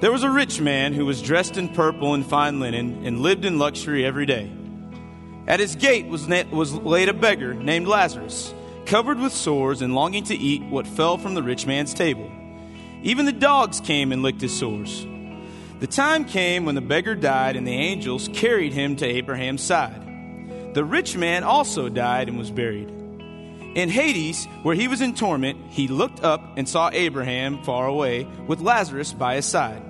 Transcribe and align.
There 0.00 0.10
was 0.10 0.22
a 0.22 0.30
rich 0.30 0.62
man 0.62 0.94
who 0.94 1.04
was 1.04 1.20
dressed 1.20 1.58
in 1.58 1.68
purple 1.68 2.14
and 2.14 2.24
fine 2.24 2.58
linen 2.58 3.04
and 3.04 3.20
lived 3.20 3.44
in 3.44 3.58
luxury 3.58 4.02
every 4.06 4.24
day. 4.24 4.50
At 5.46 5.60
his 5.60 5.76
gate 5.76 6.06
was, 6.06 6.26
na- 6.26 6.44
was 6.50 6.72
laid 6.72 7.10
a 7.10 7.12
beggar 7.12 7.52
named 7.52 7.86
Lazarus, 7.86 8.54
covered 8.86 9.18
with 9.18 9.34
sores 9.34 9.82
and 9.82 9.94
longing 9.94 10.24
to 10.24 10.34
eat 10.34 10.62
what 10.62 10.86
fell 10.86 11.18
from 11.18 11.34
the 11.34 11.42
rich 11.42 11.66
man's 11.66 11.92
table. 11.92 12.30
Even 13.02 13.26
the 13.26 13.32
dogs 13.32 13.78
came 13.78 14.10
and 14.10 14.22
licked 14.22 14.40
his 14.40 14.58
sores. 14.58 15.06
The 15.80 15.86
time 15.86 16.24
came 16.24 16.64
when 16.64 16.76
the 16.76 16.80
beggar 16.80 17.14
died, 17.14 17.56
and 17.56 17.66
the 17.66 17.74
angels 17.74 18.30
carried 18.32 18.72
him 18.72 18.96
to 18.96 19.06
Abraham's 19.06 19.62
side. 19.62 20.72
The 20.72 20.84
rich 20.84 21.14
man 21.14 21.44
also 21.44 21.90
died 21.90 22.30
and 22.30 22.38
was 22.38 22.50
buried. 22.50 22.88
In 23.74 23.90
Hades, 23.90 24.46
where 24.62 24.74
he 24.74 24.88
was 24.88 25.02
in 25.02 25.14
torment, 25.14 25.58
he 25.68 25.88
looked 25.88 26.24
up 26.24 26.42
and 26.56 26.66
saw 26.66 26.88
Abraham 26.90 27.62
far 27.64 27.86
away, 27.86 28.24
with 28.46 28.60
Lazarus 28.60 29.12
by 29.12 29.36
his 29.36 29.44
side. 29.44 29.82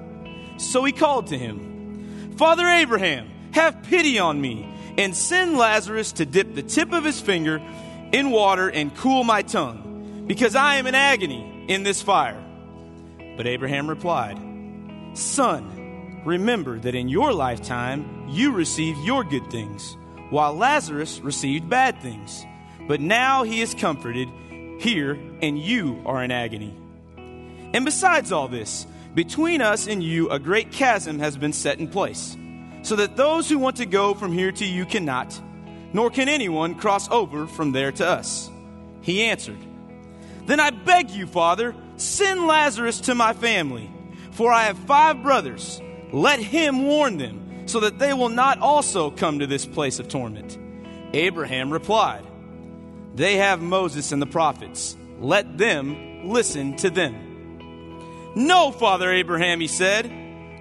So 0.60 0.84
he 0.84 0.92
called 0.92 1.28
to 1.28 1.38
him, 1.38 2.34
Father 2.36 2.66
Abraham, 2.66 3.30
have 3.52 3.82
pity 3.84 4.18
on 4.18 4.40
me, 4.40 4.68
and 4.98 5.16
send 5.16 5.56
Lazarus 5.56 6.12
to 6.12 6.26
dip 6.26 6.54
the 6.54 6.62
tip 6.62 6.92
of 6.92 7.04
his 7.04 7.20
finger 7.20 7.60
in 8.12 8.30
water 8.30 8.68
and 8.70 8.94
cool 8.96 9.24
my 9.24 9.42
tongue, 9.42 10.24
because 10.26 10.54
I 10.54 10.76
am 10.76 10.86
in 10.86 10.94
agony 10.94 11.64
in 11.68 11.82
this 11.82 12.02
fire. 12.02 12.40
But 13.36 13.46
Abraham 13.46 13.88
replied, 13.88 14.38
Son, 15.14 16.22
remember 16.24 16.78
that 16.78 16.94
in 16.94 17.08
your 17.08 17.32
lifetime 17.32 18.26
you 18.28 18.52
received 18.52 18.98
your 19.00 19.24
good 19.24 19.50
things, 19.50 19.96
while 20.28 20.54
Lazarus 20.54 21.20
received 21.20 21.70
bad 21.70 22.00
things. 22.02 22.44
But 22.86 23.00
now 23.00 23.44
he 23.44 23.62
is 23.62 23.74
comforted 23.74 24.28
here, 24.78 25.18
and 25.40 25.58
you 25.58 26.02
are 26.04 26.22
in 26.22 26.30
agony. 26.30 26.76
And 27.72 27.84
besides 27.84 28.30
all 28.30 28.48
this, 28.48 28.86
between 29.14 29.60
us 29.60 29.86
and 29.86 30.02
you, 30.02 30.30
a 30.30 30.38
great 30.38 30.70
chasm 30.70 31.18
has 31.18 31.36
been 31.36 31.52
set 31.52 31.78
in 31.78 31.88
place, 31.88 32.36
so 32.82 32.96
that 32.96 33.16
those 33.16 33.48
who 33.48 33.58
want 33.58 33.76
to 33.76 33.86
go 33.86 34.14
from 34.14 34.32
here 34.32 34.52
to 34.52 34.64
you 34.64 34.86
cannot, 34.86 35.40
nor 35.92 36.10
can 36.10 36.28
anyone 36.28 36.76
cross 36.76 37.10
over 37.10 37.46
from 37.46 37.72
there 37.72 37.92
to 37.92 38.06
us. 38.06 38.50
He 39.00 39.24
answered, 39.24 39.58
Then 40.46 40.60
I 40.60 40.70
beg 40.70 41.10
you, 41.10 41.26
Father, 41.26 41.74
send 41.96 42.46
Lazarus 42.46 43.00
to 43.02 43.14
my 43.14 43.32
family, 43.32 43.90
for 44.30 44.52
I 44.52 44.64
have 44.64 44.78
five 44.78 45.22
brothers. 45.22 45.80
Let 46.12 46.40
him 46.40 46.86
warn 46.86 47.18
them, 47.18 47.66
so 47.66 47.80
that 47.80 47.98
they 47.98 48.12
will 48.12 48.28
not 48.28 48.60
also 48.60 49.10
come 49.10 49.40
to 49.40 49.46
this 49.46 49.66
place 49.66 49.98
of 49.98 50.08
torment. 50.08 50.58
Abraham 51.12 51.72
replied, 51.72 52.24
They 53.14 53.36
have 53.36 53.60
Moses 53.60 54.12
and 54.12 54.22
the 54.22 54.26
prophets. 54.26 54.96
Let 55.18 55.58
them 55.58 56.28
listen 56.28 56.76
to 56.76 56.90
them. 56.90 57.29
No, 58.34 58.70
Father 58.70 59.10
Abraham, 59.12 59.60
he 59.60 59.66
said, 59.66 60.10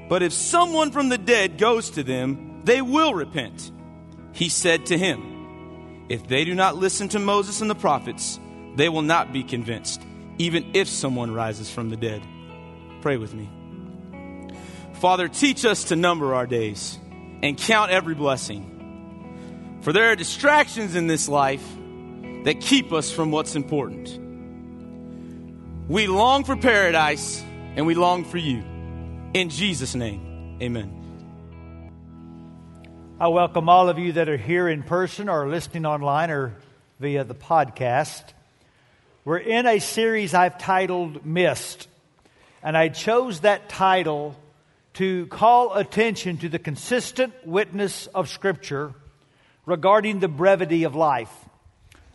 but 0.10 0.24
if 0.24 0.34
someone 0.34 0.92
from 0.92 1.10
the 1.10 1.20
dead 1.20 1.60
goes 1.60 1.92
to 1.92 2.04
them, 2.04 2.62
they 2.66 2.82
will 2.82 3.14
repent. 3.14 3.72
He 4.34 4.50
said 4.50 4.88
to 4.88 4.98
him, 4.98 6.08
If 6.10 6.28
they 6.28 6.46
do 6.46 6.56
not 6.56 6.76
listen 6.76 7.10
to 7.10 7.20
Moses 7.20 7.62
and 7.62 7.70
the 7.70 7.76
prophets, 7.76 8.40
they 8.76 8.90
will 8.90 9.04
not 9.04 9.32
be 9.32 9.44
convinced, 9.44 10.02
even 10.40 10.72
if 10.74 10.88
someone 10.88 11.32
rises 11.32 11.70
from 11.70 11.92
the 11.92 11.96
dead. 11.96 12.24
Pray 13.02 13.18
with 13.18 13.36
me. 13.36 13.50
Father, 14.94 15.28
teach 15.28 15.64
us 15.64 15.86
to 15.86 15.96
number 15.96 16.34
our 16.34 16.48
days 16.48 16.98
and 17.44 17.56
count 17.56 17.92
every 17.92 18.16
blessing. 18.16 19.78
For 19.82 19.94
there 19.94 20.12
are 20.12 20.16
distractions 20.16 20.96
in 20.96 21.06
this 21.06 21.30
life 21.30 21.66
that 22.46 22.60
keep 22.60 22.92
us 22.92 23.12
from 23.12 23.32
what's 23.32 23.56
important. 23.56 24.18
We 25.88 26.08
long 26.08 26.44
for 26.44 26.56
paradise 26.56 27.44
and 27.80 27.88
we 27.88 27.96
long 27.96 28.26
for 28.26 28.38
you. 28.38 28.62
In 29.34 29.50
Jesus' 29.50 29.96
name, 29.96 30.58
amen. 30.62 30.92
I 33.22 33.30
welcome 33.30 33.70
all 33.70 33.88
of 33.88 33.98
you 33.98 34.12
that 34.12 34.28
are 34.28 34.36
here 34.36 34.68
in 34.68 34.84
person 34.84 35.30
or 35.30 35.48
listening 35.48 35.86
online 35.86 36.30
or 36.30 36.58
via 37.00 37.24
the 37.24 37.36
podcast. 37.36 38.24
We're 39.24 39.38
in 39.38 39.66
a 39.66 39.80
series 39.80 40.34
I've 40.34 40.58
titled 40.58 41.26
Mist, 41.26 41.88
and 42.62 42.76
I 42.76 42.90
chose 42.90 43.40
that 43.42 43.70
title 43.70 44.36
to 44.96 45.28
call 45.28 45.74
attention 45.74 46.38
to 46.40 46.50
the 46.50 46.60
consistent 46.60 47.34
witness 47.48 48.08
of 48.08 48.28
Scripture 48.28 48.94
regarding 49.66 50.20
the 50.20 50.28
brevity 50.28 50.84
of 50.84 50.96
life. 50.96 51.34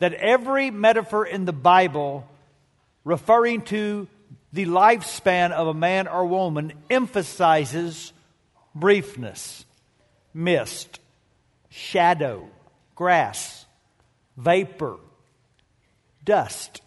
That 0.01 0.13
every 0.13 0.71
metaphor 0.71 1.25
in 1.25 1.47
the 1.47 1.55
Bible 1.55 2.29
referring 3.03 3.63
to 3.63 4.09
the 4.55 4.67
lifespan 4.67 5.51
of 5.51 5.67
a 5.67 5.75
man 5.75 6.07
or 6.07 6.25
woman 6.25 6.73
emphasizes 6.89 8.13
briefness, 8.75 9.65
mist, 10.33 11.01
shadow, 11.71 12.49
grass, 12.95 13.67
vapor, 14.37 14.97
dust. 16.25 16.83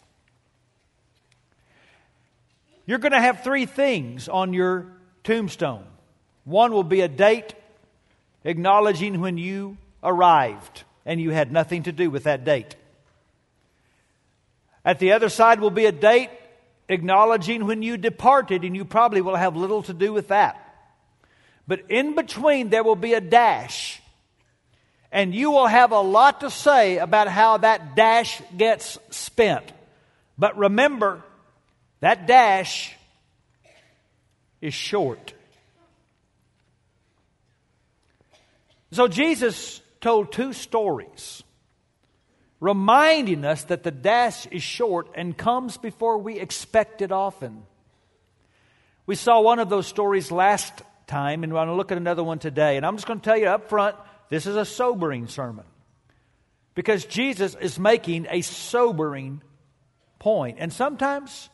You're 2.86 3.00
going 3.00 3.12
to 3.12 3.20
have 3.20 3.44
three 3.44 3.66
things 3.66 4.30
on 4.30 4.54
your 4.54 4.86
tombstone. 5.26 5.84
One 6.46 6.72
will 6.72 6.86
be 6.86 7.02
a 7.02 7.10
date 7.10 7.54
acknowledging 8.46 9.20
when 9.20 9.38
you 9.38 9.76
arrived 10.02 10.86
and 11.06 11.20
you 11.20 11.32
had 11.32 11.52
nothing 11.52 11.84
to 11.84 11.92
do 11.92 12.10
with 12.10 12.24
that 12.24 12.46
date. 12.46 12.78
At 14.86 15.00
the 15.00 15.12
other 15.12 15.28
side 15.28 15.60
will 15.60 15.70
be 15.70 15.86
a 15.86 15.92
date 15.92 16.30
acknowledging 16.90 17.66
when 17.66 17.82
you 17.82 17.98
departed, 17.98 18.64
and 18.64 18.76
you 18.76 18.86
probably 18.86 19.22
will 19.22 19.36
have 19.36 19.56
little 19.56 19.84
to 19.84 19.94
do 19.94 20.14
with 20.14 20.30
that. 20.30 20.64
But 21.68 21.90
in 21.90 22.16
between, 22.16 22.70
there 22.70 22.84
will 22.84 22.96
be 22.96 23.14
a 23.14 23.22
dash. 23.22 24.02
And 25.12 25.34
you 25.34 25.52
will 25.52 25.68
have 25.68 25.92
a 25.92 26.00
lot 26.00 26.42
to 26.42 26.50
say 26.50 26.98
about 26.98 27.28
how 27.28 27.58
that 27.58 27.96
dash 27.96 28.42
gets 28.56 28.98
spent. 29.10 29.72
But 30.38 30.58
remember, 30.58 31.24
that 32.00 32.28
dash 32.28 32.94
is 34.62 34.74
short. 34.74 35.34
So 38.92 39.08
Jesus 39.08 39.82
told 40.00 40.32
two 40.32 40.54
stories 40.54 41.44
reminding 42.60 43.46
us 43.46 43.64
that 43.66 43.84
the 43.84 43.92
dash 43.92 44.48
is 44.48 44.64
short 44.64 45.10
and 45.16 45.38
comes 45.38 45.78
before 45.78 46.18
we 46.18 46.40
expect 46.40 47.02
it 47.02 47.12
often. 47.12 47.64
We 49.06 49.16
saw 49.16 49.42
one 49.42 49.60
of 49.60 49.70
those 49.70 49.88
stories 49.88 50.32
last 50.32 50.82
time, 51.06 51.44
and 51.44 51.54
we're 51.54 51.60
going 51.60 51.70
to 51.70 51.76
look 51.76 51.92
at 51.92 51.98
another 51.98 52.24
one 52.24 52.40
today. 52.40 52.78
And 52.78 52.86
I'm 52.86 52.96
just 52.96 53.08
going 53.08 53.20
to 53.20 53.26
tell 53.26 53.38
you 53.38 53.48
up 53.48 53.70
front 53.70 53.96
this 54.30 54.46
is 54.46 54.56
a 54.56 54.66
sobering 54.66 55.28
sermon 55.28 55.66
because 56.76 57.06
Jesus 57.06 57.56
is 57.56 57.80
making 57.80 58.28
a 58.30 58.42
sobering 58.42 59.42
point. 60.20 60.58
And 60.60 60.74
sometimes 60.74 61.50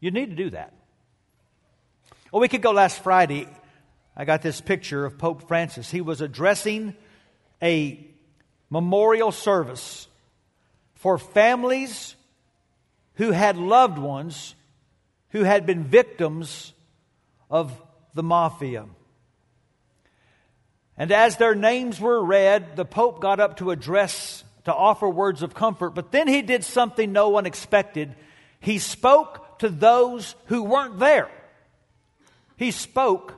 you 0.00 0.10
need 0.10 0.30
to 0.30 0.36
do 0.36 0.50
that. 0.50 0.72
Well, 2.30 2.40
we 2.40 2.48
could 2.48 2.62
go 2.62 2.72
last 2.72 3.02
Friday. 3.02 3.48
I 4.16 4.24
got 4.24 4.42
this 4.42 4.60
picture 4.60 5.04
of 5.04 5.18
Pope 5.18 5.48
Francis. 5.48 5.90
He 5.90 6.00
was 6.00 6.20
addressing 6.20 6.94
a 7.62 8.13
memorial 8.74 9.30
service 9.30 10.08
for 10.96 11.16
families 11.16 12.16
who 13.14 13.30
had 13.30 13.56
loved 13.56 13.98
ones 13.98 14.56
who 15.28 15.44
had 15.44 15.64
been 15.64 15.84
victims 15.84 16.72
of 17.48 17.80
the 18.14 18.22
mafia. 18.24 18.86
And 20.98 21.12
as 21.12 21.36
their 21.36 21.54
names 21.54 22.00
were 22.00 22.20
read, 22.24 22.74
the 22.74 22.84
Pope 22.84 23.20
got 23.20 23.38
up 23.38 23.58
to 23.58 23.70
address, 23.70 24.42
to 24.64 24.74
offer 24.74 25.08
words 25.08 25.42
of 25.42 25.54
comfort, 25.54 25.90
but 25.90 26.10
then 26.10 26.26
he 26.26 26.42
did 26.42 26.64
something 26.64 27.12
no 27.12 27.28
one 27.28 27.46
expected. 27.46 28.16
He 28.58 28.80
spoke 28.80 29.60
to 29.60 29.68
those 29.68 30.34
who 30.46 30.64
weren't 30.64 30.98
there. 30.98 31.30
He 32.56 32.72
spoke 32.72 33.34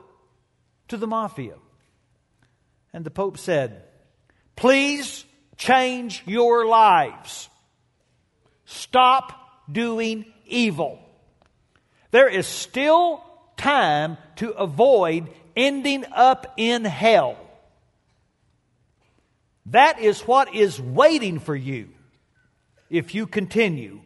to 0.87 0.97
the 0.97 1.05
mafia. 1.05 1.57
And 2.91 3.05
the 3.05 3.11
Pope 3.11 3.37
said, 3.37 3.83
Please 4.55 5.25
change 5.57 6.23
your 6.25 6.65
lives. 6.65 7.49
Stop 8.65 9.33
doing 9.71 10.25
evil. 10.45 10.99
There 12.11 12.29
is 12.29 12.47
still 12.47 13.23
time 13.57 14.17
to 14.37 14.51
avoid 14.51 15.29
ending 15.55 16.05
up 16.13 16.53
in 16.57 16.85
hell. 16.85 17.37
That 19.67 19.99
is 19.99 20.21
what 20.21 20.55
is 20.55 20.79
waiting 20.79 21.39
for 21.39 21.55
you 21.55 21.89
if 22.89 23.13
you 23.13 23.27
continue 23.27 24.01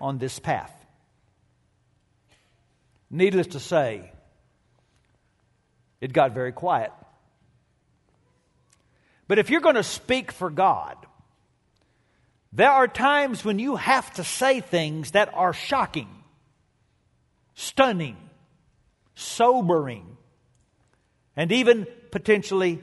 on 0.00 0.18
this 0.18 0.38
path. 0.38 0.72
Needless 3.10 3.48
to 3.48 3.60
say, 3.60 4.10
it 6.00 6.12
got 6.12 6.32
very 6.32 6.52
quiet. 6.52 6.90
But 9.28 9.38
if 9.38 9.50
you're 9.50 9.60
going 9.60 9.74
to 9.74 9.82
speak 9.82 10.32
for 10.32 10.50
God, 10.50 10.96
there 12.52 12.70
are 12.70 12.88
times 12.88 13.44
when 13.44 13.58
you 13.58 13.76
have 13.76 14.12
to 14.14 14.24
say 14.24 14.60
things 14.60 15.10
that 15.12 15.32
are 15.34 15.52
shocking, 15.52 16.08
stunning, 17.54 18.16
sobering, 19.14 20.16
and 21.36 21.52
even 21.52 21.86
potentially 22.10 22.82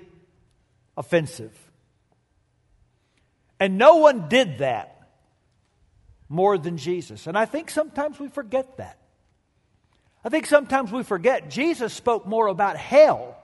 offensive. 0.98 1.58
And 3.60 3.78
no 3.78 3.96
one 3.96 4.28
did 4.28 4.58
that 4.60 5.08
more 6.28 6.58
than 6.58 6.78
Jesus. 6.78 7.28
And 7.28 7.38
I 7.38 7.46
think 7.46 7.70
sometimes 7.72 8.20
we 8.20 8.28
forget 8.28 8.78
that. 8.78 8.98
I 10.26 10.30
think 10.30 10.46
sometimes 10.46 10.92
we 10.92 11.04
forget 11.04 11.50
Jesus 11.50 11.94
spoke 11.94 12.26
more 12.26 12.48
about 12.48 12.78
hell 12.78 13.38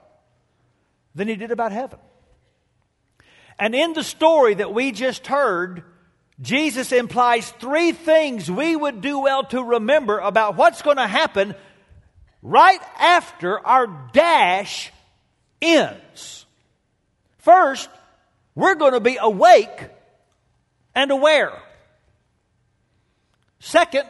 than 1.14 1.28
he 1.28 1.36
did 1.36 1.50
about 1.50 1.72
heaven. 1.72 1.98
And 3.60 3.74
in 3.74 3.92
the 3.92 4.02
story 4.02 4.54
that 4.54 4.72
we 4.72 4.90
just 4.90 5.26
heard, 5.26 5.84
Jesus 6.40 6.92
implies 6.92 7.50
three 7.50 7.92
things 7.92 8.50
we 8.50 8.74
would 8.74 9.02
do 9.02 9.18
well 9.18 9.44
to 9.44 9.62
remember 9.62 10.18
about 10.18 10.56
what's 10.56 10.80
going 10.80 10.96
to 10.96 11.06
happen 11.06 11.54
right 12.40 12.80
after 12.98 13.60
our 13.60 13.86
dash 14.14 14.90
ends. 15.60 16.46
First, 17.40 17.90
we're 18.54 18.76
going 18.76 18.94
to 18.94 19.00
be 19.00 19.18
awake 19.20 19.90
and 20.94 21.10
aware. 21.10 21.52
Second, 23.58 24.08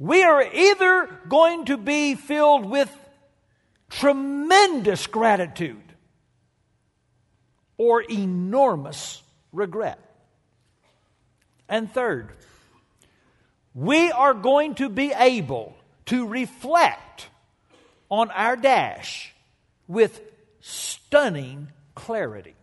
we 0.00 0.24
are 0.24 0.42
either 0.42 1.20
going 1.28 1.66
to 1.66 1.76
be 1.76 2.16
filled 2.16 2.64
with 2.64 2.90
tremendous 3.88 5.06
gratitude 5.06 5.83
or 7.76 8.02
enormous 8.02 9.22
regret. 9.52 9.98
And 11.68 11.92
third, 11.92 12.30
we 13.74 14.10
are 14.12 14.34
going 14.34 14.76
to 14.76 14.88
be 14.88 15.12
able 15.12 15.76
to 16.06 16.26
reflect 16.26 17.28
on 18.10 18.30
our 18.30 18.56
dash 18.56 19.34
with 19.88 20.20
stunning 20.60 21.68
clarity. 21.94 22.54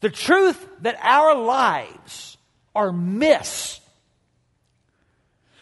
The 0.00 0.10
truth 0.10 0.66
that 0.82 0.98
our 1.02 1.34
lives 1.34 2.36
are 2.74 2.92
mist 2.92 3.80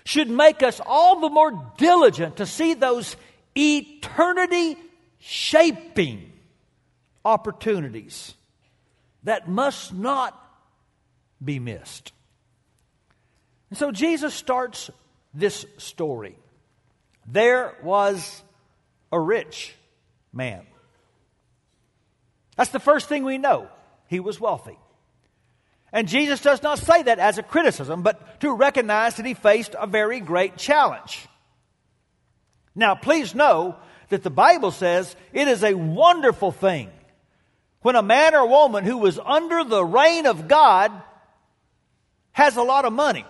should 0.04 0.28
make 0.28 0.62
us 0.62 0.80
all 0.84 1.20
the 1.20 1.30
more 1.30 1.72
diligent 1.78 2.36
to 2.38 2.46
see 2.46 2.74
those 2.74 3.16
eternity 3.56 4.76
shaping 5.24 6.32
opportunities 7.24 8.34
that 9.22 9.48
must 9.48 9.94
not 9.94 10.36
be 11.42 11.60
missed. 11.60 12.12
And 13.70 13.78
so 13.78 13.92
Jesus 13.92 14.34
starts 14.34 14.90
this 15.32 15.64
story. 15.78 16.36
There 17.26 17.76
was 17.84 18.42
a 19.12 19.20
rich 19.20 19.76
man. 20.32 20.66
That's 22.56 22.70
the 22.70 22.80
first 22.80 23.08
thing 23.08 23.24
we 23.24 23.38
know. 23.38 23.68
He 24.08 24.18
was 24.18 24.40
wealthy. 24.40 24.78
And 25.92 26.08
Jesus 26.08 26.40
does 26.40 26.62
not 26.64 26.80
say 26.80 27.04
that 27.04 27.20
as 27.20 27.38
a 27.38 27.42
criticism, 27.44 28.02
but 28.02 28.40
to 28.40 28.52
recognize 28.52 29.14
that 29.16 29.26
he 29.26 29.34
faced 29.34 29.76
a 29.78 29.86
very 29.86 30.18
great 30.18 30.56
challenge. 30.56 31.28
Now, 32.74 32.96
please 32.96 33.34
know 33.34 33.76
that 34.08 34.22
the 34.22 34.30
Bible 34.30 34.70
says 34.70 35.14
it 35.32 35.48
is 35.48 35.62
a 35.64 35.74
wonderful 35.74 36.52
thing 36.52 36.90
when 37.82 37.96
a 37.96 38.02
man 38.02 38.34
or 38.34 38.46
woman 38.46 38.84
who 38.84 38.98
was 38.98 39.18
under 39.18 39.64
the 39.64 39.84
reign 39.84 40.26
of 40.26 40.48
God 40.48 40.92
has 42.32 42.56
a 42.56 42.62
lot 42.62 42.84
of 42.84 42.92
money. 42.92 43.26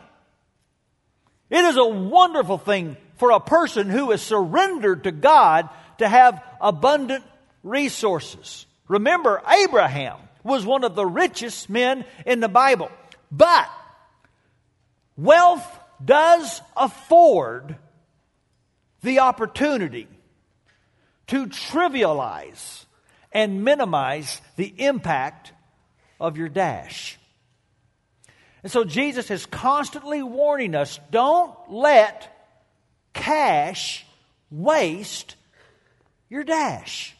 It 1.50 1.64
is 1.64 1.76
a 1.76 1.84
wonderful 1.84 2.58
thing 2.58 2.96
for 3.16 3.30
a 3.30 3.40
person 3.40 3.88
who 3.88 4.10
is 4.12 4.22
surrendered 4.22 5.04
to 5.04 5.12
God 5.12 5.68
to 5.98 6.08
have 6.08 6.42
abundant 6.60 7.24
resources. 7.62 8.66
Remember, 8.88 9.42
Abraham 9.48 10.18
was 10.42 10.66
one 10.66 10.84
of 10.84 10.94
the 10.94 11.06
richest 11.06 11.70
men 11.70 12.04
in 12.26 12.40
the 12.40 12.48
Bible. 12.48 12.90
But 13.30 13.70
wealth 15.16 15.66
does 16.04 16.60
afford 16.76 17.76
the 19.02 19.20
opportunity 19.20 20.08
to 21.28 21.46
trivialize 21.46 22.84
and 23.32 23.64
minimize 23.64 24.40
the 24.56 24.74
impact 24.78 25.52
of 26.20 26.36
your 26.36 26.48
dash. 26.48 27.18
And 28.62 28.70
so 28.70 28.84
Jesus 28.84 29.30
is 29.30 29.46
constantly 29.46 30.22
warning 30.22 30.74
us 30.74 31.00
don't 31.10 31.54
let 31.68 32.28
cash 33.12 34.06
waste 34.50 35.36
your 36.28 36.44
dash. 36.44 37.16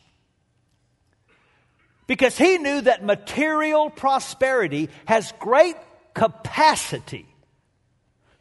Because 2.07 2.37
he 2.37 2.59
knew 2.59 2.83
that 2.83 3.05
material 3.05 3.91
prosperity 3.91 4.91
has 5.07 5.33
great 5.39 5.77
capacity 6.15 7.27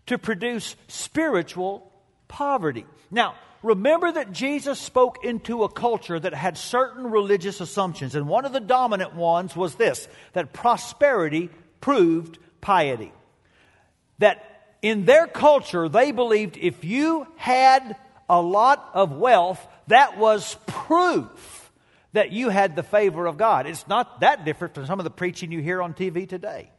to 0.07 0.17
produce 0.17 0.75
spiritual 0.87 1.91
poverty. 2.27 2.85
Now, 3.09 3.35
remember 3.63 4.11
that 4.11 4.31
Jesus 4.31 4.79
spoke 4.79 5.23
into 5.23 5.63
a 5.63 5.69
culture 5.69 6.19
that 6.19 6.33
had 6.33 6.57
certain 6.57 7.09
religious 7.09 7.61
assumptions, 7.61 8.15
and 8.15 8.27
one 8.27 8.45
of 8.45 8.53
the 8.53 8.59
dominant 8.59 9.15
ones 9.15 9.55
was 9.55 9.75
this 9.75 10.07
that 10.33 10.53
prosperity 10.53 11.49
proved 11.79 12.37
piety. 12.61 13.11
That 14.19 14.43
in 14.81 15.05
their 15.05 15.27
culture, 15.27 15.89
they 15.89 16.11
believed 16.11 16.57
if 16.57 16.83
you 16.83 17.27
had 17.37 17.95
a 18.29 18.41
lot 18.41 18.89
of 18.93 19.11
wealth, 19.11 19.65
that 19.87 20.17
was 20.17 20.55
proof 20.65 21.71
that 22.13 22.31
you 22.31 22.49
had 22.49 22.75
the 22.75 22.83
favor 22.83 23.25
of 23.25 23.37
God. 23.37 23.67
It's 23.67 23.87
not 23.87 24.21
that 24.21 24.45
different 24.45 24.73
from 24.73 24.85
some 24.85 24.99
of 24.99 25.03
the 25.03 25.09
preaching 25.09 25.51
you 25.51 25.61
hear 25.61 25.81
on 25.81 25.93
TV 25.93 26.27
today. 26.27 26.71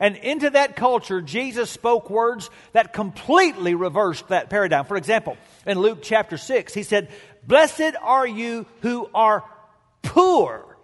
And 0.00 0.16
into 0.16 0.50
that 0.50 0.76
culture, 0.76 1.20
Jesus 1.20 1.70
spoke 1.70 2.10
words 2.10 2.50
that 2.72 2.92
completely 2.92 3.74
reversed 3.74 4.28
that 4.28 4.50
paradigm. 4.50 4.84
For 4.84 4.96
example, 4.96 5.36
in 5.66 5.78
Luke 5.78 6.00
chapter 6.02 6.36
6, 6.36 6.74
he 6.74 6.82
said, 6.82 7.08
Blessed 7.46 7.94
are 8.02 8.26
you 8.26 8.66
who 8.80 9.08
are 9.14 9.44
poor, 10.02 10.76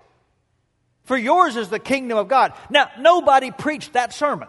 for 1.05 1.17
yours 1.17 1.57
is 1.57 1.69
the 1.69 1.79
kingdom 1.79 2.19
of 2.19 2.29
God. 2.29 2.53
Now, 2.71 2.91
nobody 2.99 3.51
preached 3.51 3.95
that 3.95 4.13
sermon. 4.13 4.49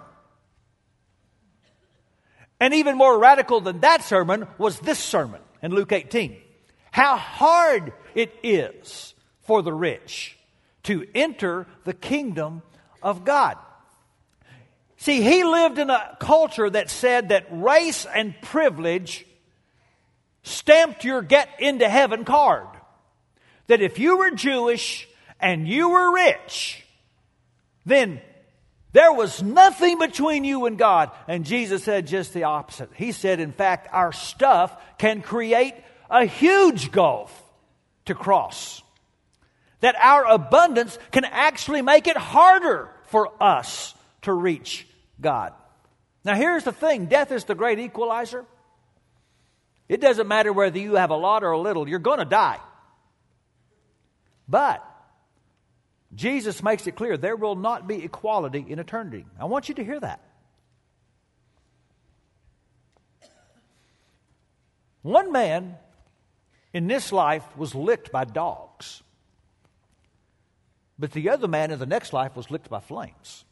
And 2.59 2.75
even 2.75 2.95
more 2.95 3.17
radical 3.17 3.61
than 3.61 3.79
that 3.79 4.03
sermon 4.03 4.47
was 4.59 4.79
this 4.79 4.99
sermon 4.99 5.41
in 5.63 5.71
Luke 5.71 5.91
18. 5.91 6.37
How 6.91 7.17
hard 7.17 7.93
it 8.13 8.31
is 8.43 9.15
for 9.41 9.63
the 9.63 9.73
rich 9.73 10.37
to 10.83 11.07
enter 11.15 11.65
the 11.83 11.93
kingdom 11.93 12.61
of 13.01 13.25
God. 13.25 13.57
See, 15.01 15.23
he 15.23 15.43
lived 15.43 15.79
in 15.79 15.89
a 15.89 16.15
culture 16.19 16.69
that 16.69 16.91
said 16.91 17.29
that 17.29 17.47
race 17.49 18.05
and 18.05 18.39
privilege 18.39 19.25
stamped 20.43 21.03
your 21.03 21.23
get 21.23 21.49
into 21.59 21.89
heaven 21.89 22.23
card. 22.23 22.67
That 23.65 23.81
if 23.81 23.97
you 23.97 24.19
were 24.19 24.29
Jewish 24.29 25.07
and 25.39 25.67
you 25.67 25.89
were 25.89 26.13
rich, 26.13 26.85
then 27.83 28.21
there 28.93 29.11
was 29.11 29.41
nothing 29.41 29.97
between 29.97 30.43
you 30.43 30.67
and 30.67 30.77
God. 30.77 31.09
And 31.27 31.45
Jesus 31.45 31.83
said 31.83 32.05
just 32.05 32.31
the 32.35 32.43
opposite. 32.43 32.91
He 32.93 33.11
said, 33.11 33.39
in 33.39 33.53
fact, 33.53 33.87
our 33.91 34.11
stuff 34.11 34.79
can 34.99 35.23
create 35.23 35.73
a 36.11 36.25
huge 36.25 36.91
gulf 36.91 37.35
to 38.05 38.13
cross. 38.13 38.83
That 39.79 39.95
our 39.95 40.27
abundance 40.27 40.99
can 41.11 41.25
actually 41.25 41.81
make 41.81 42.05
it 42.05 42.17
harder 42.17 42.91
for 43.05 43.31
us 43.41 43.95
to 44.21 44.31
reach 44.31 44.85
God. 45.21 45.53
Now, 46.23 46.35
here's 46.35 46.63
the 46.63 46.71
thing 46.71 47.05
death 47.05 47.31
is 47.31 47.45
the 47.45 47.55
great 47.55 47.79
equalizer. 47.79 48.45
It 49.87 50.01
doesn't 50.01 50.27
matter 50.27 50.53
whether 50.53 50.79
you 50.79 50.95
have 50.95 51.09
a 51.09 51.15
lot 51.15 51.43
or 51.43 51.51
a 51.51 51.59
little, 51.59 51.87
you're 51.87 51.99
going 51.99 52.19
to 52.19 52.25
die. 52.25 52.59
But 54.47 54.85
Jesus 56.13 56.61
makes 56.61 56.87
it 56.87 56.95
clear 56.95 57.17
there 57.17 57.35
will 57.35 57.55
not 57.55 57.87
be 57.87 58.03
equality 58.03 58.65
in 58.67 58.79
eternity. 58.79 59.25
I 59.39 59.45
want 59.45 59.69
you 59.69 59.75
to 59.75 59.83
hear 59.83 59.99
that. 59.99 60.21
One 65.01 65.31
man 65.31 65.77
in 66.73 66.87
this 66.87 67.11
life 67.11 67.45
was 67.57 67.73
licked 67.73 68.11
by 68.11 68.25
dogs, 68.25 69.01
but 70.99 71.11
the 71.11 71.29
other 71.29 71.47
man 71.47 71.71
in 71.71 71.79
the 71.79 71.85
next 71.85 72.13
life 72.13 72.35
was 72.35 72.51
licked 72.51 72.69
by 72.69 72.79
flames. 72.79 73.45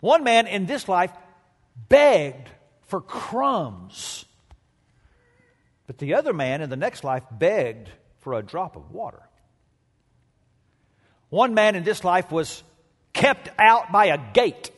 One 0.00 0.24
man 0.24 0.46
in 0.46 0.66
this 0.66 0.88
life 0.88 1.12
begged 1.88 2.48
for 2.86 3.00
crumbs, 3.00 4.24
but 5.86 5.98
the 5.98 6.14
other 6.14 6.32
man 6.32 6.62
in 6.62 6.70
the 6.70 6.76
next 6.76 7.04
life 7.04 7.24
begged 7.30 7.90
for 8.20 8.34
a 8.34 8.42
drop 8.42 8.76
of 8.76 8.90
water. 8.90 9.22
One 11.30 11.54
man 11.54 11.74
in 11.76 11.84
this 11.84 12.04
life 12.04 12.30
was 12.30 12.62
kept 13.12 13.50
out 13.58 13.92
by 13.92 14.06
a 14.06 14.18
gate, 14.32 14.70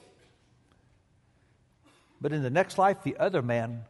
But 2.21 2.33
in 2.33 2.43
the 2.43 2.51
next 2.51 2.77
life, 2.77 3.03
the 3.03 3.17
other 3.17 3.41
man 3.41 3.85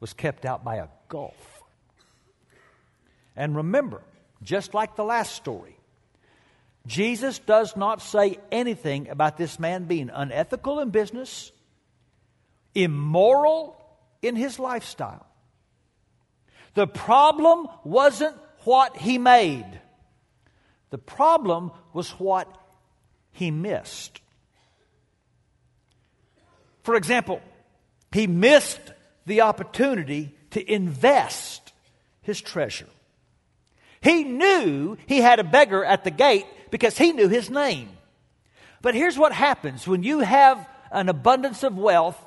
was 0.00 0.12
kept 0.12 0.44
out 0.44 0.64
by 0.64 0.76
a 0.76 0.88
gulf. 1.08 1.62
And 3.36 3.54
remember, 3.56 4.02
just 4.42 4.74
like 4.74 4.96
the 4.96 5.04
last 5.04 5.34
story, 5.34 5.75
Jesus 6.86 7.40
does 7.40 7.76
not 7.76 8.00
say 8.00 8.38
anything 8.52 9.08
about 9.08 9.36
this 9.36 9.58
man 9.58 9.84
being 9.84 10.08
unethical 10.08 10.78
in 10.80 10.90
business, 10.90 11.50
immoral 12.74 13.76
in 14.22 14.36
his 14.36 14.58
lifestyle. 14.58 15.26
The 16.74 16.86
problem 16.86 17.66
wasn't 17.84 18.36
what 18.60 18.96
he 18.96 19.18
made, 19.18 19.80
the 20.90 20.98
problem 20.98 21.72
was 21.92 22.10
what 22.12 22.48
he 23.32 23.50
missed. 23.50 24.20
For 26.82 26.94
example, 26.94 27.40
he 28.12 28.28
missed 28.28 28.80
the 29.26 29.40
opportunity 29.40 30.34
to 30.50 30.72
invest 30.72 31.72
his 32.22 32.40
treasure. 32.40 32.86
He 34.00 34.22
knew 34.22 34.96
he 35.06 35.18
had 35.18 35.40
a 35.40 35.44
beggar 35.44 35.84
at 35.84 36.04
the 36.04 36.12
gate 36.12 36.46
because 36.76 36.98
he 36.98 37.12
knew 37.12 37.26
his 37.26 37.48
name. 37.48 37.88
But 38.82 38.94
here's 38.94 39.16
what 39.16 39.32
happens 39.32 39.88
when 39.88 40.02
you 40.02 40.18
have 40.20 40.68
an 40.92 41.08
abundance 41.08 41.62
of 41.62 41.78
wealth, 41.78 42.22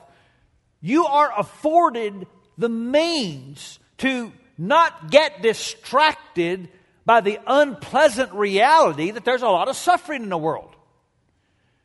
you 0.82 1.06
are 1.06 1.32
afforded 1.38 2.26
the 2.58 2.68
means 2.68 3.78
to 4.00 4.32
not 4.58 5.12
get 5.12 5.44
distracted 5.44 6.68
by 7.06 7.22
the 7.22 7.40
unpleasant 7.46 8.34
reality 8.34 9.12
that 9.12 9.24
there's 9.24 9.44
a 9.44 9.50
lot 9.50 9.68
of 9.68 9.76
suffering 9.76 10.24
in 10.24 10.30
the 10.30 10.38
world. 10.38 10.76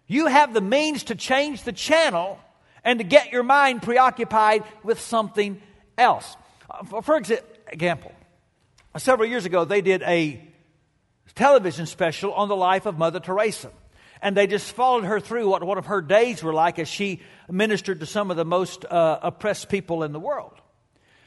You 0.06 0.28
have 0.28 0.54
the 0.54 0.62
means 0.62 1.04
to 1.04 1.14
change 1.14 1.64
the 1.64 1.73
channel 1.73 2.38
and 2.83 2.99
to 2.99 3.04
get 3.04 3.30
your 3.30 3.42
mind 3.42 3.83
preoccupied 3.83 4.64
with 4.83 5.00
something 5.00 5.61
else. 5.99 6.35
Uh, 6.71 7.02
for 7.02 7.18
example, 7.18 8.12
several 8.97 9.28
years 9.28 9.44
ago, 9.44 9.66
they 9.66 9.83
did 9.83 10.00
a 10.00 10.54
television 11.35 11.87
special 11.87 12.33
on 12.33 12.49
the 12.49 12.57
life 12.57 12.87
of 12.87 12.99
Mother 12.99 13.21
Teresa. 13.21 13.71
And 14.23 14.37
they 14.37 14.47
just 14.47 14.73
followed 14.73 15.04
her 15.04 15.21
through 15.21 15.49
what 15.49 15.62
one 15.64 15.78
of 15.78 15.87
her 15.87 16.00
days 16.00 16.43
were 16.43 16.54
like 16.54 16.78
as 16.78 16.88
she 16.88 17.21
ministered 17.50 18.00
to 18.00 18.07
some 18.07 18.31
of 18.31 18.37
the 18.37 18.45
most 18.45 18.85
uh, 18.85 19.19
oppressed 19.23 19.69
people 19.69 20.02
in 20.02 20.12
the 20.12 20.21
world. 20.21 20.54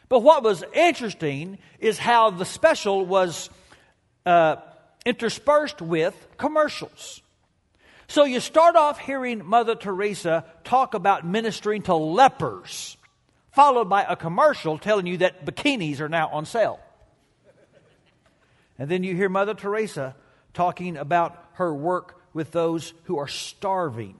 But 0.09 0.19
what 0.19 0.43
was 0.43 0.63
interesting 0.73 1.59
is 1.79 1.99
how 1.99 2.31
the 2.31 2.45
special 2.45 3.05
was 3.05 3.49
uh, 4.25 4.57
interspersed 5.05 5.81
with 5.81 6.15
commercials. 6.37 7.21
So 8.07 8.23
you 8.23 8.39
start 8.39 8.75
off 8.75 8.99
hearing 8.99 9.45
Mother 9.45 9.75
Teresa 9.75 10.45
talk 10.63 10.93
about 10.93 11.25
ministering 11.25 11.81
to 11.83 11.95
lepers, 11.95 12.95
followed 13.51 13.89
by 13.89 14.03
a 14.03 14.15
commercial 14.15 14.77
telling 14.77 15.07
you 15.07 15.17
that 15.17 15.45
bikinis 15.45 15.99
are 15.99 16.09
now 16.09 16.29
on 16.29 16.45
sale. 16.45 16.79
And 18.79 18.89
then 18.89 19.03
you 19.03 19.15
hear 19.15 19.29
Mother 19.29 19.53
Teresa 19.53 20.15
talking 20.53 20.97
about 20.97 21.43
her 21.53 21.73
work 21.73 22.21
with 22.33 22.51
those 22.51 22.93
who 23.05 23.17
are 23.17 23.27
starving, 23.27 24.19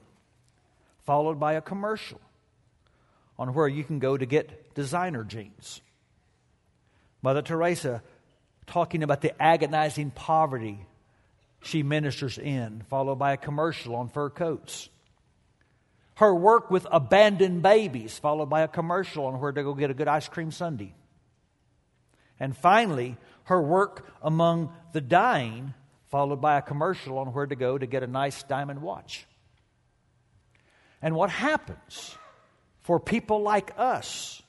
followed 1.06 1.40
by 1.40 1.54
a 1.54 1.62
commercial 1.62 2.20
on 3.38 3.54
where 3.54 3.68
you 3.68 3.84
can 3.84 4.00
go 4.00 4.18
to 4.18 4.26
get 4.26 4.74
designer 4.74 5.24
jeans. 5.24 5.82
Mother 7.22 7.42
Teresa 7.42 8.02
talking 8.66 9.04
about 9.04 9.22
the 9.22 9.40
agonizing 9.42 10.12
poverty 10.12 10.80
she 11.62 11.84
ministers 11.84 12.38
in, 12.38 12.84
followed 12.90 13.16
by 13.16 13.34
a 13.34 13.38
commercial 13.38 13.96
on 13.96 14.10
fur 14.10 14.30
coats. 14.30 14.90
Her 16.16 16.34
work 16.34 16.72
with 16.72 16.88
abandoned 16.92 17.62
babies, 17.62 18.18
followed 18.18 18.48
by 18.48 18.62
a 18.62 18.68
commercial 18.68 19.26
on 19.26 19.40
where 19.40 19.52
to 19.52 19.64
go 19.64 19.74
get 19.74 19.92
a 19.92 19.94
good 19.94 20.08
ice 20.08 20.28
cream 20.28 20.52
sundae. 20.52 20.94
And 22.40 22.56
finally, 22.56 23.18
her 23.48 23.62
work 23.62 24.06
among 24.22 24.74
the 24.92 25.00
dying, 25.00 25.74
followed 26.10 26.42
by 26.42 26.58
a 26.58 26.62
commercial 26.62 27.18
on 27.18 27.28
where 27.34 27.46
to 27.46 27.56
go 27.56 27.78
to 27.78 27.86
get 27.88 28.04
a 28.04 28.08
nice 28.08 28.44
diamond 28.44 28.82
watch. 28.82 29.26
And 31.02 31.16
what 31.16 31.30
happens 31.30 32.16
for 32.82 33.00
people 33.00 33.42
like 33.42 33.72
us 33.78 34.42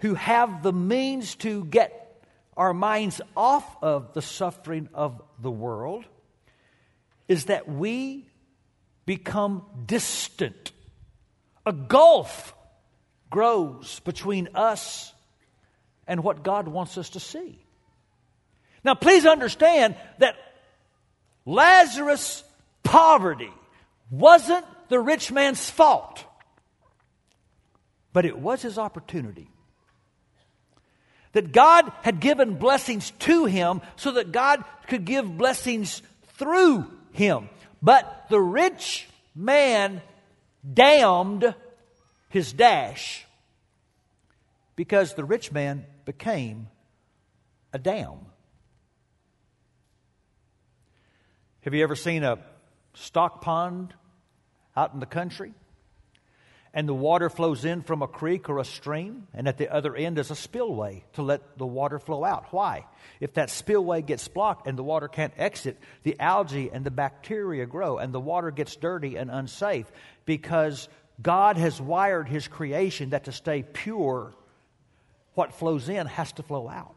who 0.00 0.14
have 0.14 0.62
the 0.62 0.72
means 0.72 1.34
to 1.36 1.64
get 1.64 2.22
our 2.58 2.74
minds 2.74 3.22
off 3.34 3.82
of 3.82 4.12
the 4.12 4.22
suffering 4.22 4.90
of 4.92 5.22
the 5.40 5.50
world 5.50 6.04
is 7.26 7.46
that 7.46 7.66
we 7.66 8.26
become 9.06 9.64
distant. 9.86 10.72
A 11.64 11.72
gulf 11.72 12.54
grows 13.30 14.00
between 14.00 14.50
us 14.54 15.14
and 16.06 16.22
what 16.22 16.42
God 16.42 16.68
wants 16.68 16.98
us 16.98 17.10
to 17.10 17.20
see. 17.20 17.58
Now, 18.84 18.94
please 18.94 19.26
understand 19.26 19.96
that 20.18 20.36
Lazarus' 21.44 22.44
poverty 22.82 23.52
wasn't 24.10 24.64
the 24.88 25.00
rich 25.00 25.32
man's 25.32 25.68
fault, 25.68 26.24
but 28.12 28.24
it 28.24 28.38
was 28.38 28.62
his 28.62 28.78
opportunity 28.78 29.48
that 31.32 31.52
God 31.52 31.92
had 32.02 32.20
given 32.20 32.54
blessings 32.54 33.10
to 33.18 33.44
him 33.44 33.82
so 33.96 34.12
that 34.12 34.32
God 34.32 34.64
could 34.86 35.04
give 35.04 35.36
blessings 35.36 36.00
through 36.38 36.90
him. 37.12 37.50
But 37.82 38.26
the 38.30 38.40
rich 38.40 39.06
man 39.34 40.00
damned 40.72 41.54
his 42.30 42.54
dash 42.54 43.25
because 44.76 45.14
the 45.14 45.24
rich 45.24 45.50
man 45.50 45.84
became 46.04 46.68
a 47.72 47.78
dam. 47.78 48.18
Have 51.62 51.74
you 51.74 51.82
ever 51.82 51.96
seen 51.96 52.22
a 52.22 52.38
stock 52.94 53.40
pond 53.40 53.92
out 54.76 54.94
in 54.94 55.00
the 55.00 55.06
country? 55.06 55.52
and 56.76 56.86
the 56.86 56.94
water 56.94 57.30
flows 57.30 57.64
in 57.64 57.80
from 57.80 58.02
a 58.02 58.06
creek 58.06 58.50
or 58.50 58.58
a 58.58 58.64
stream, 58.64 59.26
and 59.32 59.48
at 59.48 59.56
the 59.56 59.72
other 59.72 59.96
end 59.96 60.18
is 60.18 60.30
a 60.30 60.36
spillway 60.36 61.02
to 61.14 61.22
let 61.22 61.56
the 61.56 61.64
water 61.64 61.98
flow 61.98 62.22
out. 62.22 62.48
Why? 62.50 62.84
If 63.18 63.32
that 63.34 63.48
spillway 63.48 64.02
gets 64.02 64.28
blocked 64.28 64.66
and 64.66 64.76
the 64.76 64.82
water 64.82 65.08
can't 65.08 65.32
exit, 65.38 65.78
the 66.02 66.20
algae 66.20 66.68
and 66.70 66.84
the 66.84 66.90
bacteria 66.90 67.64
grow, 67.64 67.96
and 67.96 68.12
the 68.12 68.20
water 68.20 68.50
gets 68.50 68.76
dirty 68.76 69.16
and 69.16 69.30
unsafe 69.30 69.90
because 70.26 70.90
God 71.22 71.56
has 71.56 71.80
wired 71.80 72.28
His 72.28 72.46
creation 72.46 73.10
that 73.10 73.24
to 73.24 73.32
stay 73.32 73.62
pure, 73.62 74.34
what 75.36 75.54
flows 75.54 75.88
in 75.88 76.06
has 76.06 76.32
to 76.32 76.42
flow 76.42 76.68
out. 76.68 76.94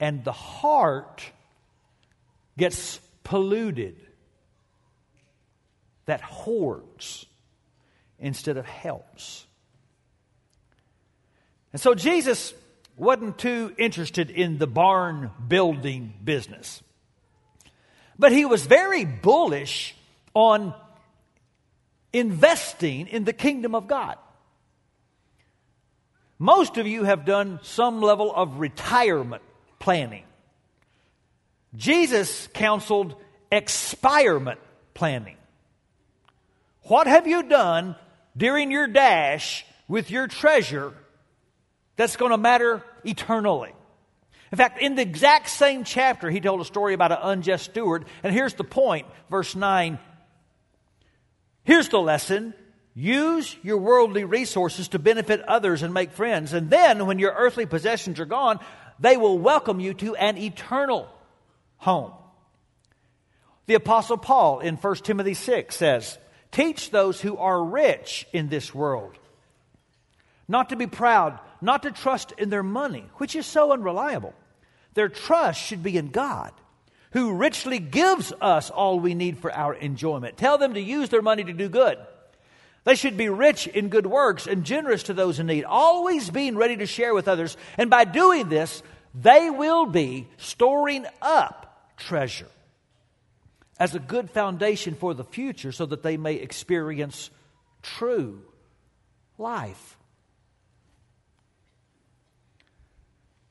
And 0.00 0.24
the 0.24 0.32
heart 0.32 1.24
gets 2.58 2.98
polluted, 3.24 3.96
that 6.06 6.20
hoards 6.20 7.26
instead 8.18 8.56
of 8.56 8.66
helps. 8.66 9.46
And 11.72 11.80
so 11.80 11.94
Jesus 11.94 12.54
wasn't 12.96 13.38
too 13.38 13.74
interested 13.78 14.30
in 14.30 14.58
the 14.58 14.66
barn 14.66 15.30
building 15.46 16.14
business. 16.24 16.82
But 18.18 18.32
he 18.32 18.44
was 18.44 18.66
very 18.66 19.04
bullish 19.04 19.94
on 20.34 20.74
investing 22.12 23.06
in 23.06 23.24
the 23.24 23.32
kingdom 23.32 23.74
of 23.74 23.86
God. 23.86 24.16
Most 26.38 26.76
of 26.78 26.86
you 26.86 27.04
have 27.04 27.24
done 27.24 27.60
some 27.62 28.00
level 28.00 28.32
of 28.34 28.60
retirement 28.60 29.42
planning. 29.78 30.24
Jesus 31.76 32.48
counseled 32.54 33.14
expirement 33.50 34.60
planning. 34.94 35.36
What 36.82 37.06
have 37.06 37.26
you 37.26 37.42
done 37.42 37.96
during 38.36 38.70
your 38.70 38.86
dash 38.86 39.66
with 39.88 40.10
your 40.10 40.28
treasure 40.28 40.94
that's 41.96 42.16
going 42.16 42.30
to 42.30 42.38
matter 42.38 42.82
eternally. 43.04 43.72
In 44.52 44.56
fact, 44.56 44.80
in 44.80 44.94
the 44.94 45.02
exact 45.02 45.50
same 45.50 45.84
chapter, 45.84 46.30
he 46.30 46.40
told 46.40 46.60
a 46.60 46.64
story 46.64 46.94
about 46.94 47.12
an 47.12 47.18
unjust 47.20 47.66
steward. 47.66 48.06
And 48.22 48.32
here's 48.32 48.54
the 48.54 48.64
point, 48.64 49.06
verse 49.28 49.54
9. 49.54 49.98
Here's 51.64 51.88
the 51.88 52.00
lesson 52.00 52.54
use 52.98 53.56
your 53.62 53.78
worldly 53.78 54.24
resources 54.24 54.88
to 54.88 54.98
benefit 54.98 55.40
others 55.42 55.82
and 55.82 55.94
make 55.94 56.12
friends. 56.12 56.52
And 56.52 56.70
then, 56.70 57.06
when 57.06 57.18
your 57.18 57.32
earthly 57.32 57.66
possessions 57.66 58.20
are 58.20 58.26
gone, 58.26 58.58
they 58.98 59.16
will 59.16 59.38
welcome 59.38 59.80
you 59.80 59.94
to 59.94 60.16
an 60.16 60.36
eternal 60.36 61.08
home. 61.76 62.12
The 63.66 63.74
Apostle 63.74 64.16
Paul 64.16 64.60
in 64.60 64.76
1 64.76 64.94
Timothy 64.96 65.34
6 65.34 65.76
says, 65.76 66.18
Teach 66.50 66.90
those 66.90 67.20
who 67.20 67.36
are 67.36 67.62
rich 67.62 68.26
in 68.32 68.48
this 68.48 68.74
world 68.74 69.18
not 70.48 70.70
to 70.70 70.76
be 70.76 70.86
proud, 70.86 71.38
not 71.60 71.82
to 71.82 71.90
trust 71.90 72.32
in 72.38 72.48
their 72.48 72.62
money, 72.62 73.04
which 73.16 73.36
is 73.36 73.46
so 73.46 73.72
unreliable. 73.72 74.34
Their 74.94 75.10
trust 75.10 75.62
should 75.62 75.82
be 75.82 75.98
in 75.98 76.08
God, 76.08 76.52
who 77.12 77.34
richly 77.34 77.78
gives 77.78 78.32
us 78.40 78.70
all 78.70 78.98
we 78.98 79.14
need 79.14 79.38
for 79.38 79.52
our 79.52 79.74
enjoyment. 79.74 80.38
Tell 80.38 80.56
them 80.56 80.74
to 80.74 80.80
use 80.80 81.10
their 81.10 81.22
money 81.22 81.44
to 81.44 81.52
do 81.52 81.68
good, 81.68 81.98
They 82.88 82.94
should 82.94 83.18
be 83.18 83.28
rich 83.28 83.66
in 83.66 83.90
good 83.90 84.06
works 84.06 84.46
and 84.46 84.64
generous 84.64 85.02
to 85.02 85.12
those 85.12 85.38
in 85.38 85.48
need, 85.48 85.64
always 85.64 86.30
being 86.30 86.56
ready 86.56 86.78
to 86.78 86.86
share 86.86 87.12
with 87.12 87.28
others. 87.28 87.54
And 87.76 87.90
by 87.90 88.06
doing 88.06 88.48
this, 88.48 88.82
they 89.14 89.50
will 89.50 89.84
be 89.84 90.26
storing 90.38 91.04
up 91.20 91.92
treasure 91.98 92.48
as 93.78 93.94
a 93.94 93.98
good 93.98 94.30
foundation 94.30 94.94
for 94.94 95.12
the 95.12 95.22
future 95.22 95.70
so 95.70 95.84
that 95.84 96.02
they 96.02 96.16
may 96.16 96.36
experience 96.36 97.28
true 97.82 98.40
life. 99.36 99.98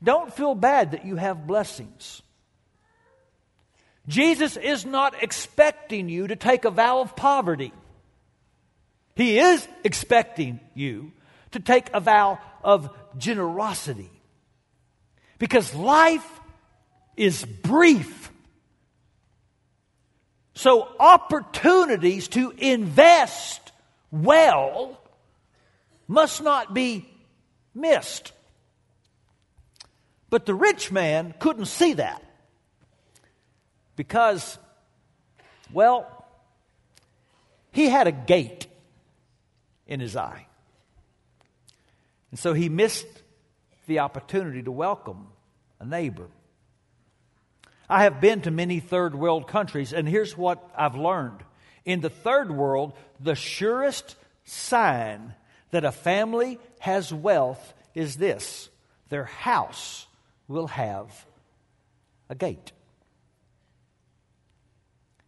Don't 0.01 0.33
feel 0.33 0.55
bad 0.55 0.93
that 0.93 1.05
you 1.05 1.15
have 1.15 1.45
blessings. 1.45 2.23
Jesus 4.07 4.57
is 4.57 4.83
not 4.83 5.21
expecting 5.21 6.09
you 6.09 6.25
to 6.25 6.35
take 6.35 6.65
a 6.65 6.71
vow 6.71 7.01
of 7.01 7.15
poverty. 7.15 7.71
He 9.17 9.39
is 9.39 9.67
expecting 9.83 10.59
you 10.75 11.11
to 11.49 11.59
take 11.59 11.89
a 11.91 11.99
vow 11.99 12.37
of 12.63 12.95
generosity. 13.17 14.11
Because 15.39 15.73
life 15.73 16.39
is 17.15 17.43
brief. 17.43 18.31
So, 20.53 20.87
opportunities 20.99 22.27
to 22.29 22.51
invest 22.51 23.71
well 24.11 25.01
must 26.07 26.43
not 26.43 26.75
be 26.75 27.09
missed. 27.73 28.33
But 30.29 30.45
the 30.45 30.53
rich 30.53 30.91
man 30.91 31.33
couldn't 31.39 31.65
see 31.65 31.93
that 31.93 32.23
because, 33.95 34.59
well, 35.73 36.27
he 37.71 37.89
had 37.89 38.05
a 38.05 38.11
gate 38.11 38.67
in 39.87 39.99
his 39.99 40.15
eye. 40.15 40.47
And 42.31 42.39
so 42.39 42.53
he 42.53 42.69
missed 42.69 43.07
the 43.87 43.99
opportunity 43.99 44.61
to 44.63 44.71
welcome 44.71 45.27
a 45.79 45.85
neighbor. 45.85 46.27
I 47.89 48.03
have 48.03 48.19
been 48.19 48.41
to 48.41 48.51
many 48.51 48.79
third 48.79 49.15
world 49.15 49.47
countries, 49.47 49.93
and 49.93 50.07
here's 50.07 50.37
what 50.37 50.69
I've 50.77 50.95
learned. 50.95 51.41
In 51.85 52.01
the 52.01 52.09
third 52.09 52.51
world, 52.51 52.93
the 53.19 53.35
surest 53.35 54.15
sign 54.43 55.33
that 55.71 55.85
a 55.85 55.91
family 55.91 56.59
has 56.79 57.13
wealth 57.13 57.73
is 57.95 58.17
this 58.17 58.69
their 59.09 59.23
house 59.23 60.05
will 60.47 60.67
have 60.67 61.25
a 62.29 62.35
gate. 62.35 62.73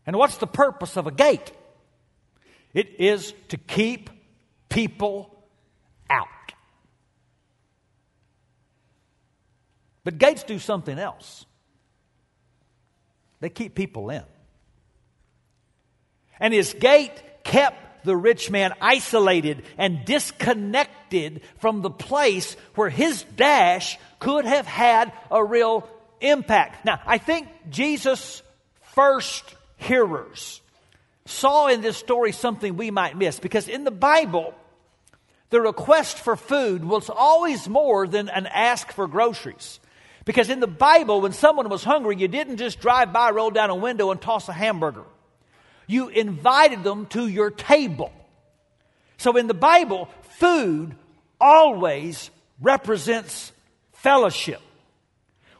And 0.05 0.17
what's 0.17 0.37
the 0.37 0.47
purpose 0.47 0.97
of 0.97 1.07
a 1.07 1.11
gate? 1.11 1.51
It 2.73 2.99
is 2.99 3.33
to 3.49 3.57
keep 3.57 4.09
people 4.69 5.35
out. 6.09 6.27
But 10.03 10.17
gates 10.17 10.43
do 10.43 10.59
something 10.59 10.97
else. 10.97 11.45
They 13.41 13.49
keep 13.49 13.75
people 13.75 14.09
in. 14.09 14.23
And 16.39 16.53
his 16.53 16.73
gate 16.73 17.11
kept 17.43 18.05
the 18.05 18.15
rich 18.15 18.49
man 18.49 18.73
isolated 18.79 19.63
and 19.77 20.05
disconnected 20.05 21.41
from 21.57 21.81
the 21.81 21.89
place 21.89 22.55
where 22.75 22.89
his 22.89 23.23
dash 23.35 23.97
could 24.19 24.45
have 24.45 24.65
had 24.65 25.11
a 25.29 25.43
real 25.43 25.87
impact. 26.21 26.85
Now, 26.85 27.01
I 27.05 27.17
think 27.17 27.47
Jesus' 27.69 28.41
first 28.95 29.43
hearers 29.77 30.61
saw 31.29 31.67
in 31.67 31.81
this 31.81 31.97
story 31.97 32.31
something 32.31 32.75
we 32.75 32.91
might 32.91 33.17
miss 33.17 33.39
because 33.39 33.67
in 33.67 33.83
the 33.83 33.91
Bible, 33.91 34.53
the 35.49 35.61
request 35.61 36.17
for 36.17 36.35
food 36.35 36.83
was 36.83 37.09
always 37.09 37.69
more 37.69 38.07
than 38.07 38.29
an 38.29 38.47
ask 38.47 38.91
for 38.91 39.07
groceries. 39.07 39.79
Because 40.25 40.49
in 40.49 40.59
the 40.59 40.67
Bible, 40.67 41.21
when 41.21 41.33
someone 41.33 41.69
was 41.69 41.83
hungry, 41.83 42.17
you 42.17 42.27
didn't 42.27 42.57
just 42.57 42.79
drive 42.79 43.13
by, 43.13 43.31
roll 43.31 43.51
down 43.51 43.69
a 43.69 43.75
window, 43.75 44.11
and 44.11 44.21
toss 44.21 44.49
a 44.49 44.53
hamburger. 44.53 45.05
You 45.87 46.09
invited 46.09 46.83
them 46.83 47.07
to 47.07 47.27
your 47.27 47.49
table. 47.49 48.11
So 49.17 49.37
in 49.37 49.47
the 49.47 49.53
Bible, 49.53 50.09
food 50.37 50.95
always 51.41 52.29
represents 52.61 53.51
fellowship. 53.93 54.61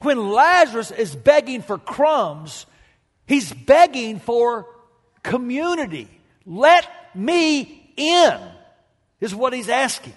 When 0.02 0.30
Lazarus 0.30 0.91
is 0.91 1.15
begging 1.15 1.62
for 1.62 1.78
crumbs, 1.78 2.65
he's 3.26 3.52
begging 3.52 4.20
for 4.20 4.67
community. 5.30 6.10
Let 6.46 6.88
me 7.15 7.92
in, 7.96 8.38
is 9.22 9.34
what 9.34 9.54
he's 9.54 9.70
asking. 9.70 10.13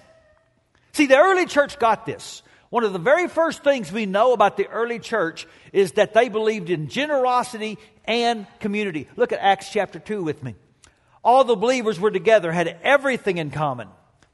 See, 0.93 1.05
the 1.05 1.17
early 1.17 1.45
church 1.45 1.79
got 1.79 2.05
this. 2.05 2.41
One 2.69 2.83
of 2.83 2.93
the 2.93 2.99
very 2.99 3.27
first 3.27 3.63
things 3.63 3.91
we 3.91 4.07
know 4.07 4.33
about 4.33 4.57
the 4.57 4.67
early 4.67 4.97
church 4.97 5.45
is 5.71 5.93
that 5.93 6.15
they 6.15 6.29
believed 6.29 6.71
in 6.71 6.87
generosity 6.87 7.77
and 8.05 8.47
community. 8.59 9.07
Look 9.15 9.31
at 9.31 9.39
Acts 9.39 9.69
chapter 9.69 9.99
2 9.99 10.23
with 10.23 10.41
me. 10.41 10.55
All 11.23 11.43
the 11.43 11.55
believers 11.55 11.99
were 11.99 12.11
together, 12.11 12.51
had 12.51 12.79
everything 12.81 13.37
in 13.37 13.51
common. 13.51 13.89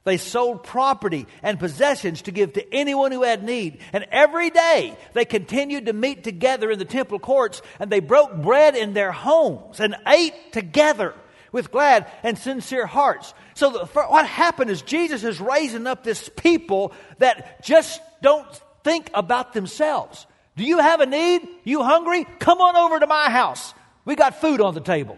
They 0.05 0.17
sold 0.17 0.63
property 0.63 1.27
and 1.43 1.59
possessions 1.59 2.23
to 2.23 2.31
give 2.31 2.53
to 2.53 2.73
anyone 2.73 3.11
who 3.11 3.23
had 3.23 3.43
need. 3.43 3.79
And 3.91 4.05
every 4.11 4.49
day 4.49 4.97
they 5.13 5.25
continued 5.25 5.87
to 5.87 5.93
meet 5.93 6.23
together 6.23 6.71
in 6.71 6.79
the 6.79 6.85
temple 6.85 7.19
courts 7.19 7.61
and 7.79 7.91
they 7.91 7.99
broke 7.99 8.35
bread 8.41 8.75
in 8.75 8.93
their 8.93 9.11
homes 9.11 9.79
and 9.79 9.95
ate 10.07 10.53
together 10.53 11.13
with 11.51 11.71
glad 11.71 12.09
and 12.23 12.37
sincere 12.37 12.85
hearts. 12.85 13.33
So 13.55 13.71
the, 13.71 13.85
what 13.85 14.25
happened 14.25 14.71
is 14.71 14.81
Jesus 14.81 15.23
is 15.23 15.41
raising 15.41 15.87
up 15.87 16.03
this 16.03 16.29
people 16.29 16.93
that 17.17 17.63
just 17.63 18.01
don't 18.21 18.47
think 18.83 19.09
about 19.13 19.53
themselves. 19.53 20.25
Do 20.55 20.63
you 20.63 20.79
have 20.79 21.01
a 21.01 21.05
need? 21.05 21.47
You 21.63 21.83
hungry? 21.83 22.25
Come 22.39 22.61
on 22.61 22.75
over 22.75 22.99
to 22.99 23.07
my 23.07 23.29
house. 23.29 23.73
We 24.05 24.15
got 24.15 24.39
food 24.41 24.61
on 24.61 24.73
the 24.73 24.81
table. 24.81 25.17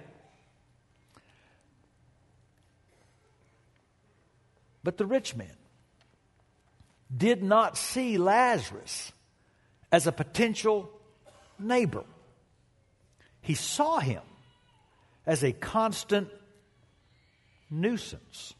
But 4.83 4.97
the 4.97 5.05
rich 5.05 5.35
man 5.35 5.55
did 7.15 7.43
not 7.43 7.77
see 7.77 8.17
Lazarus 8.17 9.11
as 9.91 10.07
a 10.07 10.11
potential 10.11 10.89
neighbor. 11.59 12.03
He 13.41 13.53
saw 13.53 13.99
him 13.99 14.21
as 15.25 15.43
a 15.43 15.51
constant 15.51 16.29
nuisance. 17.69 18.53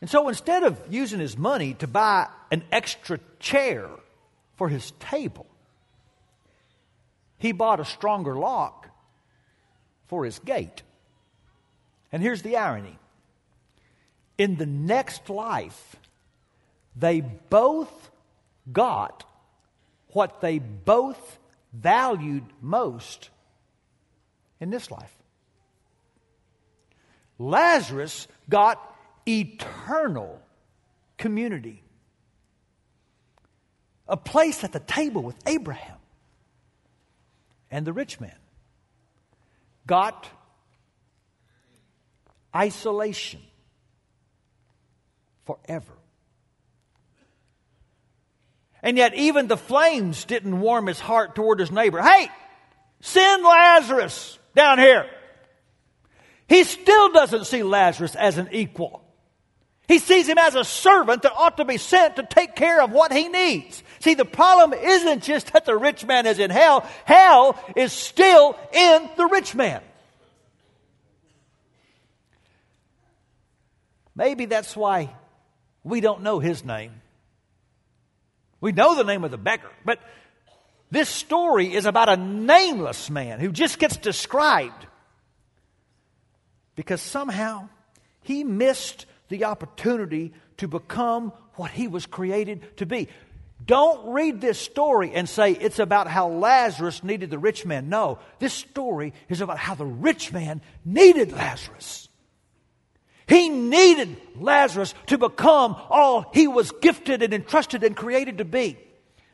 And 0.00 0.08
so 0.08 0.28
instead 0.28 0.62
of 0.62 0.80
using 0.88 1.20
his 1.20 1.36
money 1.36 1.74
to 1.74 1.86
buy 1.86 2.28
an 2.50 2.62
extra 2.72 3.20
chair 3.38 3.88
for 4.56 4.68
his 4.68 4.92
table, 4.92 5.46
he 7.38 7.52
bought 7.52 7.80
a 7.80 7.84
stronger 7.84 8.36
lock 8.36 8.88
for 10.06 10.24
his 10.24 10.38
gate. 10.38 10.82
And 12.12 12.22
here's 12.22 12.42
the 12.42 12.56
irony 12.56 12.98
in 14.40 14.56
the 14.56 14.64
next 14.64 15.28
life, 15.28 15.96
they 16.96 17.20
both 17.20 18.10
got 18.72 19.22
what 20.12 20.40
they 20.40 20.58
both 20.58 21.38
valued 21.74 22.44
most 22.62 23.28
in 24.58 24.70
this 24.70 24.90
life. 24.90 25.14
Lazarus 27.38 28.26
got 28.48 28.80
eternal 29.28 30.40
community, 31.18 31.82
a 34.08 34.16
place 34.16 34.64
at 34.64 34.72
the 34.72 34.80
table 34.80 35.22
with 35.22 35.36
Abraham. 35.46 35.98
And 37.70 37.86
the 37.86 37.92
rich 37.92 38.18
man 38.18 38.38
got 39.86 40.26
isolation 42.56 43.42
forever. 45.50 45.92
And 48.82 48.96
yet, 48.96 49.14
even 49.14 49.46
the 49.46 49.56
flames 49.56 50.24
didn't 50.24 50.58
warm 50.58 50.86
his 50.86 51.00
heart 51.00 51.34
toward 51.34 51.60
his 51.60 51.70
neighbor. 51.70 52.00
Hey, 52.00 52.30
send 53.00 53.42
Lazarus 53.42 54.38
down 54.54 54.78
here. 54.78 55.06
He 56.48 56.64
still 56.64 57.12
doesn't 57.12 57.44
see 57.44 57.62
Lazarus 57.62 58.16
as 58.16 58.38
an 58.38 58.48
equal. 58.52 59.04
He 59.86 59.98
sees 59.98 60.28
him 60.28 60.38
as 60.38 60.54
a 60.54 60.64
servant 60.64 61.22
that 61.22 61.32
ought 61.36 61.58
to 61.58 61.64
be 61.64 61.76
sent 61.76 62.16
to 62.16 62.22
take 62.22 62.54
care 62.54 62.80
of 62.80 62.92
what 62.92 63.12
he 63.12 63.28
needs. 63.28 63.82
See, 63.98 64.14
the 64.14 64.24
problem 64.24 64.72
isn't 64.72 65.24
just 65.24 65.52
that 65.52 65.66
the 65.66 65.76
rich 65.76 66.06
man 66.06 66.26
is 66.26 66.38
in 66.38 66.50
hell, 66.50 66.88
hell 67.04 67.62
is 67.76 67.92
still 67.92 68.56
in 68.72 69.10
the 69.16 69.26
rich 69.26 69.54
man. 69.54 69.82
Maybe 74.14 74.46
that's 74.46 74.76
why 74.76 75.10
we 75.84 76.00
don't 76.00 76.22
know 76.22 76.38
his 76.38 76.64
name. 76.64 76.92
We 78.60 78.72
know 78.72 78.94
the 78.94 79.04
name 79.04 79.24
of 79.24 79.30
the 79.30 79.38
beggar, 79.38 79.70
but 79.84 79.98
this 80.90 81.08
story 81.08 81.72
is 81.72 81.86
about 81.86 82.08
a 82.08 82.16
nameless 82.16 83.08
man 83.08 83.40
who 83.40 83.52
just 83.52 83.78
gets 83.78 83.96
described 83.96 84.86
because 86.74 87.00
somehow 87.00 87.68
he 88.22 88.44
missed 88.44 89.06
the 89.28 89.44
opportunity 89.44 90.32
to 90.58 90.68
become 90.68 91.32
what 91.54 91.70
he 91.70 91.88
was 91.88 92.06
created 92.06 92.76
to 92.78 92.86
be. 92.86 93.08
Don't 93.64 94.12
read 94.12 94.40
this 94.40 94.58
story 94.58 95.12
and 95.12 95.28
say 95.28 95.52
it's 95.52 95.78
about 95.78 96.06
how 96.08 96.28
Lazarus 96.28 97.04
needed 97.04 97.30
the 97.30 97.38
rich 97.38 97.64
man. 97.64 97.88
No, 97.88 98.18
this 98.38 98.52
story 98.52 99.12
is 99.28 99.40
about 99.40 99.58
how 99.58 99.74
the 99.74 99.86
rich 99.86 100.32
man 100.32 100.60
needed 100.84 101.32
Lazarus. 101.32 102.08
He 103.30 103.48
needed 103.48 104.16
Lazarus 104.34 104.92
to 105.06 105.16
become 105.16 105.76
all 105.88 106.28
he 106.34 106.48
was 106.48 106.72
gifted 106.72 107.22
and 107.22 107.32
entrusted 107.32 107.84
and 107.84 107.96
created 107.96 108.38
to 108.38 108.44
be. 108.44 108.76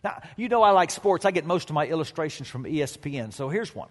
Now, 0.04 0.20
you 0.36 0.50
know 0.50 0.62
I 0.62 0.72
like 0.72 0.90
sports. 0.90 1.24
I 1.24 1.30
get 1.30 1.46
most 1.46 1.70
of 1.70 1.74
my 1.74 1.86
illustrations 1.86 2.46
from 2.46 2.64
ESPN. 2.64 3.32
So 3.32 3.48
here's 3.48 3.74
one. 3.74 3.88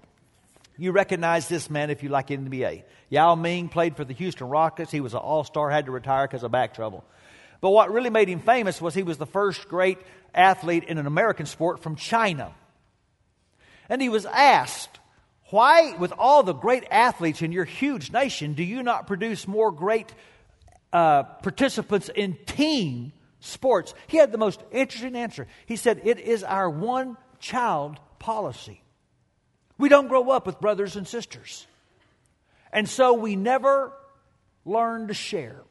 You 0.78 0.92
recognize 0.92 1.50
this 1.50 1.72
man 1.72 1.90
if 1.90 2.04
you 2.04 2.10
like 2.10 2.28
NBA. 2.28 2.84
Yao 3.10 3.34
Ming 3.34 3.68
played 3.68 3.98
for 3.98 4.06
the 4.06 4.14
Houston 4.14 4.48
Rockets. 4.48 4.92
He 4.92 5.02
was 5.02 5.14
an 5.16 5.22
all 5.22 5.44
star, 5.44 5.72
had 5.72 5.88
to 5.88 5.92
retire 5.92 6.28
because 6.28 6.44
of 6.44 6.52
back 6.52 6.76
trouble. 6.76 7.04
But 7.60 7.72
what 7.72 7.92
really 7.92 8.12
made 8.12 8.30
him 8.30 8.42
famous 8.42 8.80
was 8.80 8.94
he 8.94 9.02
was 9.02 9.18
the 9.18 9.26
first 9.26 9.68
great 9.68 9.98
athlete 10.36 10.84
in 10.84 11.00
an 11.00 11.08
American 11.08 11.48
sport 11.48 11.82
from 11.82 11.96
China. 11.96 12.54
And 13.90 14.04
he 14.04 14.10
was 14.10 14.28
asked, 14.28 15.00
why, 15.56 15.96
with 15.96 16.12
all 16.18 16.44
the 16.44 16.52
great 16.52 16.84
athletes 16.92 17.42
in 17.42 17.54
your 17.54 17.64
huge 17.64 18.12
nation, 18.12 18.56
do 18.56 18.64
you 18.64 18.84
not 18.84 19.08
produce 19.08 19.48
more 19.48 19.72
great 19.72 20.14
uh, 20.92 21.24
participants 21.24 22.10
in 22.14 22.38
team 22.46 23.14
sports? 23.40 23.94
He 24.08 24.18
had 24.18 24.34
the 24.34 24.38
most 24.38 24.62
interesting 24.70 25.16
answer. 25.16 25.48
He 25.66 25.78
said, 25.78 26.02
It 26.04 26.20
is 26.20 26.44
our 26.44 26.70
one 26.70 27.16
child 27.40 28.02
policy. 28.20 28.84
We 29.78 29.88
don't 29.88 30.10
grow 30.10 30.30
up 30.30 30.46
with 30.46 30.60
brothers 30.60 30.98
and 30.98 31.08
sisters. 31.08 31.66
And 32.74 32.90
so 32.90 33.14
we 33.14 33.38
never 33.38 33.94
learn 34.66 35.08
to 35.08 35.14
share. 35.14 35.62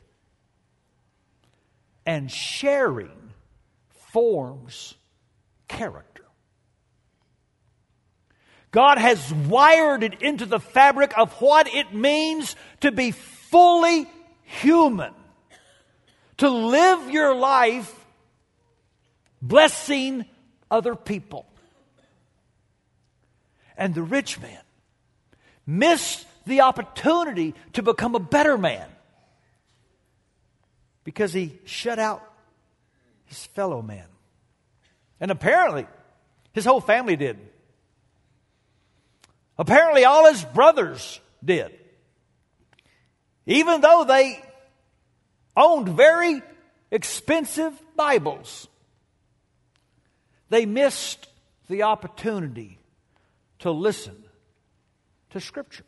And 2.07 2.31
sharing 2.31 3.33
forms 4.13 4.95
character. 5.69 6.14
God 8.75 8.99
has 8.99 9.33
wired 9.33 10.03
it 10.03 10.21
into 10.21 10.47
the 10.47 10.59
fabric 10.59 11.17
of 11.17 11.33
what 11.35 11.73
it 11.73 11.95
means 11.95 12.57
to 12.81 12.91
be 12.91 13.13
fully 13.13 14.09
human. 14.43 15.15
To 16.39 16.51
live 16.51 17.09
your 17.09 17.37
life 17.37 18.05
blessing 19.41 20.25
other 20.73 20.97
people. 20.97 21.47
And 23.77 23.95
the 23.95 24.03
rich 24.03 24.41
man 24.41 24.59
missed 25.65 26.27
the 26.45 26.63
opportunity 26.63 27.55
to 27.75 27.83
become 27.85 28.17
a 28.17 28.21
better 28.21 28.59
man 28.59 28.89
because 31.05 31.33
he 31.33 31.61
shut 31.65 32.01
out 32.01 32.29
his 33.27 33.47
fellow 33.47 33.83
man. 33.83 34.07
And 35.21 35.31
apparently, 35.31 35.87
his 36.53 36.65
whole 36.65 36.81
family 36.81 37.15
did. 37.15 37.54
Apparently, 39.59 40.05
all 40.05 40.27
his 40.31 40.45
brothers 40.45 41.21
did. 41.45 41.73
Even 43.47 43.81
though 43.81 44.05
they 44.05 44.43
owned 45.57 45.89
very 45.89 46.43
expensive 46.91 47.73
Bibles, 47.97 48.67
they 50.49 50.67
missed 50.67 51.29
the 51.69 51.85
opportunity 51.85 52.79
to 53.61 53.71
listen 53.71 54.25
to 55.31 55.41
Scripture. 55.41 55.85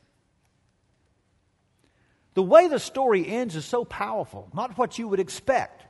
The 2.35 2.42
way 2.42 2.68
the 2.68 2.79
story 2.79 3.26
ends 3.26 3.57
is 3.57 3.64
so 3.64 3.85
powerful, 3.85 4.48
not 4.52 4.76
what 4.76 4.98
you 4.98 5.09
would 5.09 5.20
expect. 5.20 5.83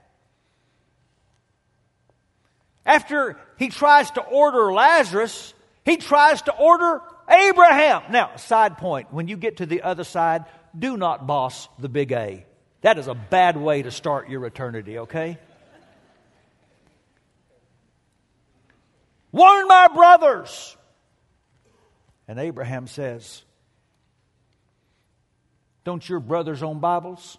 After 2.85 3.37
he 3.59 3.69
tries 3.69 4.13
to 4.13 4.21
order 4.21 4.73
Lazarus, 4.73 5.55
he 5.85 5.97
tries 5.97 6.43
to 6.43 6.55
order 6.55 7.03
Abraham. 7.29 8.03
Now, 8.11 8.37
side 8.37 8.79
point 8.79 9.13
when 9.13 9.29
you 9.29 9.37
get 9.37 9.59
to 9.59 9.67
the 9.67 9.83
other 9.83 10.05
side, 10.05 10.45
do 10.79 10.97
not 10.97 11.27
boss 11.27 11.69
the 11.79 11.89
big 11.89 12.13
A. 12.13 12.47
That 12.83 12.99
is 12.99 13.09
a 13.09 13.15
bad 13.15 13.57
way 13.57 13.83
to 13.83 13.91
start 13.91 14.29
your 14.29 14.45
eternity, 14.47 14.99
okay? 14.99 15.39
Warn 19.33 19.67
my 19.67 19.89
brothers. 19.89 20.77
And 22.29 22.39
Abraham 22.39 22.87
says, 22.87 23.43
Don't 25.85 26.07
your 26.09 26.21
brothers 26.21 26.63
own 26.63 26.81
Bibles? 26.81 27.39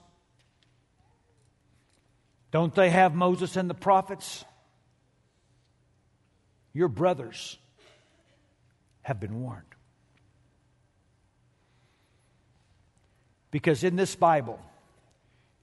Don't 2.51 2.73
they 2.73 2.89
have 2.89 3.13
Moses 3.13 3.55
and 3.55 3.69
the 3.69 3.73
prophets? 3.73 4.45
Your 6.73 6.87
brothers 6.87 7.57
have 9.01 9.19
been 9.19 9.41
warned. 9.41 9.63
Because 13.51 13.83
in 13.83 13.95
this 13.95 14.15
Bible 14.15 14.59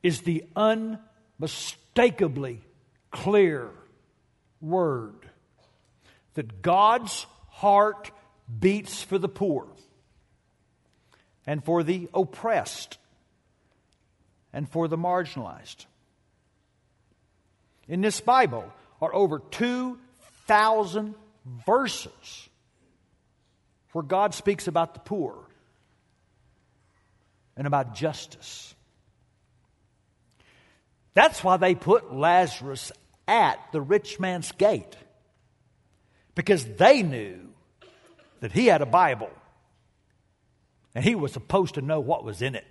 is 0.03 0.23
the 0.23 0.45
unmistakably 0.57 2.61
clear 3.11 3.71
word 4.61 5.29
that 6.35 6.63
God's 6.63 7.27
heart 7.49 8.11
beats 8.61 9.03
for 9.03 9.19
the 9.19 9.29
poor 9.29 9.67
and 11.47 11.65
for 11.65 11.83
the 11.83 12.09
oppressed 12.15 12.99
and 14.53 14.69
for 14.69 14.89
the 14.89 14.99
marginalized. 14.99 15.87
In 17.89 18.01
this 18.01 18.21
Bible 18.21 18.73
are 19.01 19.15
over 19.15 19.39
2,000 19.39 21.15
verses 21.67 22.49
where 23.93 24.03
God 24.03 24.35
speaks 24.35 24.67
about 24.67 24.95
the 24.95 25.01
poor 25.01 25.44
and 27.57 27.67
about 27.67 27.95
justice. 27.95 28.75
That's 31.15 31.45
why 31.45 31.57
they 31.57 31.75
put 31.75 32.13
Lazarus 32.13 32.93
at 33.27 33.59
the 33.73 33.81
rich 33.81 34.19
man's 34.19 34.51
gate. 34.53 34.97
Because 36.35 36.65
they 36.65 37.03
knew 37.03 37.39
that 38.41 38.53
he 38.53 38.67
had 38.67 38.83
a 38.83 38.87
Bible 38.87 39.31
and 40.95 41.05
he 41.05 41.15
was 41.15 41.33
supposed 41.33 41.75
to 41.75 41.83
know 41.83 42.01
what 42.01 42.25
was 42.25 42.43
in 42.43 42.55
it. 42.55 42.65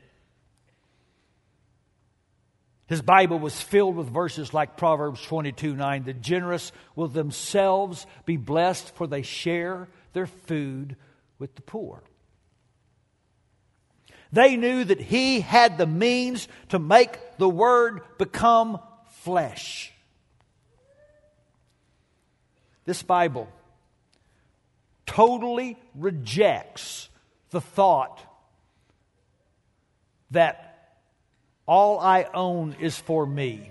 His 2.88 3.02
Bible 3.02 3.39
was 3.39 3.60
filled 3.60 3.96
with 3.96 4.10
verses 4.10 4.54
like 4.54 4.78
Proverbs 4.78 5.22
22 5.24 5.76
9. 5.76 6.04
The 6.04 6.13
generous 6.13 6.72
will 6.96 7.08
themselves 7.08 8.06
be 8.26 8.38
blessed, 8.38 8.93
for 8.96 9.08
they 9.08 9.22
share 9.22 9.88
their 10.12 10.28
food 10.28 10.98
with 11.39 11.56
the 11.56 11.62
poor. 11.62 12.04
They 14.34 14.58
knew 14.58 14.84
that 14.84 15.00
he 15.00 15.41
had 15.41 15.78
the 15.78 15.86
means 15.86 16.48
to 16.69 16.80
make 16.80 17.19
the 17.38 17.48
Word 17.48 18.02
become 18.17 18.80
flesh. 19.22 19.93
This 22.86 23.04
Bible 23.04 23.48
totally 25.06 25.78
rejects 25.93 27.10
the 27.52 27.62
thought 27.62 28.19
that 30.32 30.96
all 31.67 32.00
I 32.00 32.28
own 32.34 32.76
is 32.80 32.98
for 32.98 33.28
me. 33.28 33.69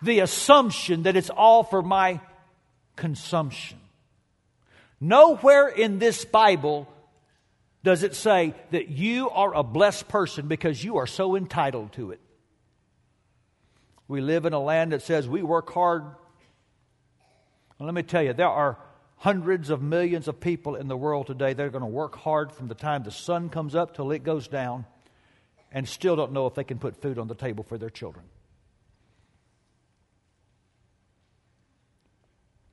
The 0.00 0.20
assumption 0.20 1.02
that 1.02 1.16
it's 1.16 1.28
all 1.28 1.64
for 1.64 1.82
my 1.82 2.18
consumption. 2.96 3.78
Nowhere 4.98 5.68
in 5.68 5.98
this 5.98 6.24
Bible 6.24 6.88
does 7.86 8.02
it 8.02 8.16
say 8.16 8.52
that 8.72 8.88
you 8.88 9.30
are 9.30 9.54
a 9.54 9.62
blessed 9.62 10.08
person 10.08 10.48
because 10.48 10.82
you 10.82 10.96
are 10.96 11.06
so 11.06 11.36
entitled 11.36 11.92
to 11.92 12.10
it. 12.10 12.20
We 14.08 14.20
live 14.20 14.44
in 14.44 14.52
a 14.52 14.58
land 14.58 14.90
that 14.90 15.02
says 15.02 15.28
we 15.28 15.44
work 15.44 15.72
hard. 15.72 16.02
Well, 17.78 17.86
let 17.86 17.94
me 17.94 18.02
tell 18.02 18.24
you, 18.24 18.32
there 18.32 18.48
are 18.48 18.76
hundreds 19.18 19.70
of 19.70 19.82
millions 19.82 20.26
of 20.26 20.40
people 20.40 20.74
in 20.74 20.88
the 20.88 20.96
world 20.96 21.28
today 21.28 21.52
that 21.52 21.62
are 21.62 21.70
going 21.70 21.82
to 21.82 21.86
work 21.86 22.16
hard 22.16 22.50
from 22.50 22.66
the 22.66 22.74
time 22.74 23.04
the 23.04 23.12
sun 23.12 23.50
comes 23.50 23.76
up 23.76 23.94
till 23.94 24.10
it 24.10 24.24
goes 24.24 24.48
down 24.48 24.84
and 25.70 25.88
still 25.88 26.16
don't 26.16 26.32
know 26.32 26.48
if 26.48 26.56
they 26.56 26.64
can 26.64 26.80
put 26.80 27.00
food 27.00 27.20
on 27.20 27.28
the 27.28 27.36
table 27.36 27.62
for 27.62 27.78
their 27.78 27.88
children. 27.88 28.24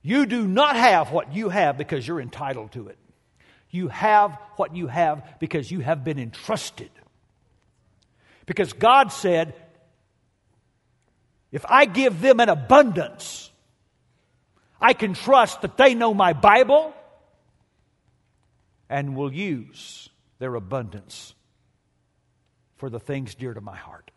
You 0.01 0.25
do 0.25 0.47
not 0.47 0.75
have 0.75 1.11
what 1.11 1.35
you 1.35 1.49
have 1.49 1.77
because 1.77 2.07
you're 2.07 2.19
entitled 2.19 2.71
to 2.71 2.87
it. 2.87 2.97
You 3.73 3.87
have 3.87 4.37
what 4.55 4.75
you 4.75 4.85
have 4.85 5.39
because 5.39 5.71
you 5.71 5.79
have 5.79 6.03
been 6.03 6.19
entrusted. 6.19 6.91
Because 8.45 8.71
God 8.71 9.11
said, 9.11 9.55
if 11.51 11.65
I 11.67 11.85
give 11.85 12.21
them 12.21 12.39
an 12.39 12.49
abundance, 12.49 13.49
I 14.79 14.93
can 14.93 15.15
trust 15.15 15.63
that 15.63 15.75
they 15.75 15.95
know 15.95 16.13
my 16.13 16.33
Bible 16.33 16.93
and 18.91 19.15
will 19.15 19.33
use 19.33 20.07
their 20.37 20.53
abundance 20.53 21.33
for 22.75 22.91
the 22.91 22.99
things 22.99 23.33
dear 23.33 23.55
to 23.55 23.61
my 23.61 23.75
heart. 23.75 24.11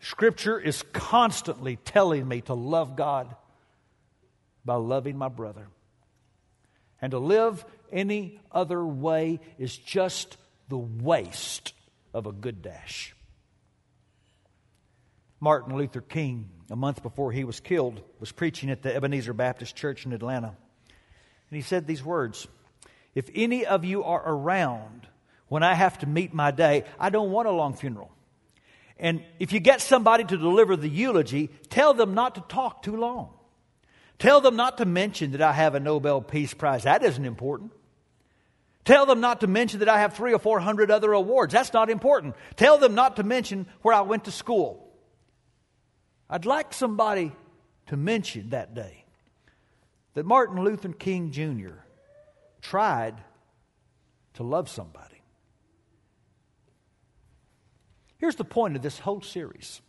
Scripture 0.00 0.60
is 0.60 0.84
constantly 0.92 1.76
telling 1.76 2.28
me 2.28 2.42
to 2.42 2.52
love 2.52 2.96
God 2.96 3.34
by 4.66 4.74
loving 4.74 5.16
my 5.16 5.28
brother. 5.28 5.68
And 7.00 7.12
to 7.12 7.18
live 7.18 7.64
any 7.92 8.40
other 8.50 8.84
way 8.84 9.40
is 9.58 9.76
just 9.76 10.36
the 10.68 10.78
waste 10.78 11.72
of 12.12 12.26
a 12.26 12.32
good 12.32 12.62
dash. 12.62 13.14
Martin 15.38 15.76
Luther 15.76 16.00
King, 16.00 16.48
a 16.70 16.76
month 16.76 17.02
before 17.02 17.30
he 17.30 17.44
was 17.44 17.60
killed, 17.60 18.00
was 18.18 18.32
preaching 18.32 18.70
at 18.70 18.82
the 18.82 18.94
Ebenezer 18.94 19.34
Baptist 19.34 19.76
Church 19.76 20.06
in 20.06 20.12
Atlanta. 20.12 20.48
And 20.48 21.56
he 21.56 21.60
said 21.60 21.86
these 21.86 22.02
words 22.02 22.48
If 23.14 23.30
any 23.34 23.66
of 23.66 23.84
you 23.84 24.02
are 24.04 24.22
around 24.24 25.06
when 25.48 25.62
I 25.62 25.74
have 25.74 25.98
to 25.98 26.06
meet 26.06 26.34
my 26.34 26.50
day, 26.50 26.84
I 26.98 27.10
don't 27.10 27.30
want 27.30 27.48
a 27.48 27.52
long 27.52 27.74
funeral. 27.74 28.10
And 28.98 29.22
if 29.38 29.52
you 29.52 29.60
get 29.60 29.82
somebody 29.82 30.24
to 30.24 30.38
deliver 30.38 30.74
the 30.74 30.88
eulogy, 30.88 31.50
tell 31.68 31.92
them 31.92 32.14
not 32.14 32.36
to 32.36 32.40
talk 32.48 32.82
too 32.82 32.96
long. 32.96 33.35
Tell 34.18 34.40
them 34.40 34.56
not 34.56 34.78
to 34.78 34.84
mention 34.86 35.32
that 35.32 35.42
I 35.42 35.52
have 35.52 35.74
a 35.74 35.80
Nobel 35.80 36.20
Peace 36.22 36.54
Prize. 36.54 36.84
That 36.84 37.02
isn't 37.02 37.24
important. 37.24 37.72
Tell 38.84 39.04
them 39.04 39.20
not 39.20 39.40
to 39.40 39.46
mention 39.46 39.80
that 39.80 39.88
I 39.88 40.00
have 40.00 40.14
three 40.14 40.32
or 40.32 40.38
four 40.38 40.60
hundred 40.60 40.90
other 40.90 41.12
awards. 41.12 41.52
That's 41.52 41.72
not 41.72 41.90
important. 41.90 42.36
Tell 42.54 42.78
them 42.78 42.94
not 42.94 43.16
to 43.16 43.24
mention 43.24 43.66
where 43.82 43.94
I 43.94 44.02
went 44.02 44.24
to 44.24 44.30
school. 44.30 44.88
I'd 46.30 46.46
like 46.46 46.72
somebody 46.72 47.32
to 47.88 47.96
mention 47.96 48.50
that 48.50 48.74
day 48.74 49.04
that 50.14 50.24
Martin 50.24 50.62
Luther 50.62 50.92
King 50.92 51.30
Jr. 51.30 51.74
tried 52.62 53.16
to 54.34 54.42
love 54.42 54.68
somebody. 54.68 55.22
Here's 58.18 58.36
the 58.36 58.44
point 58.44 58.76
of 58.76 58.82
this 58.82 58.98
whole 58.98 59.20
series 59.20 59.82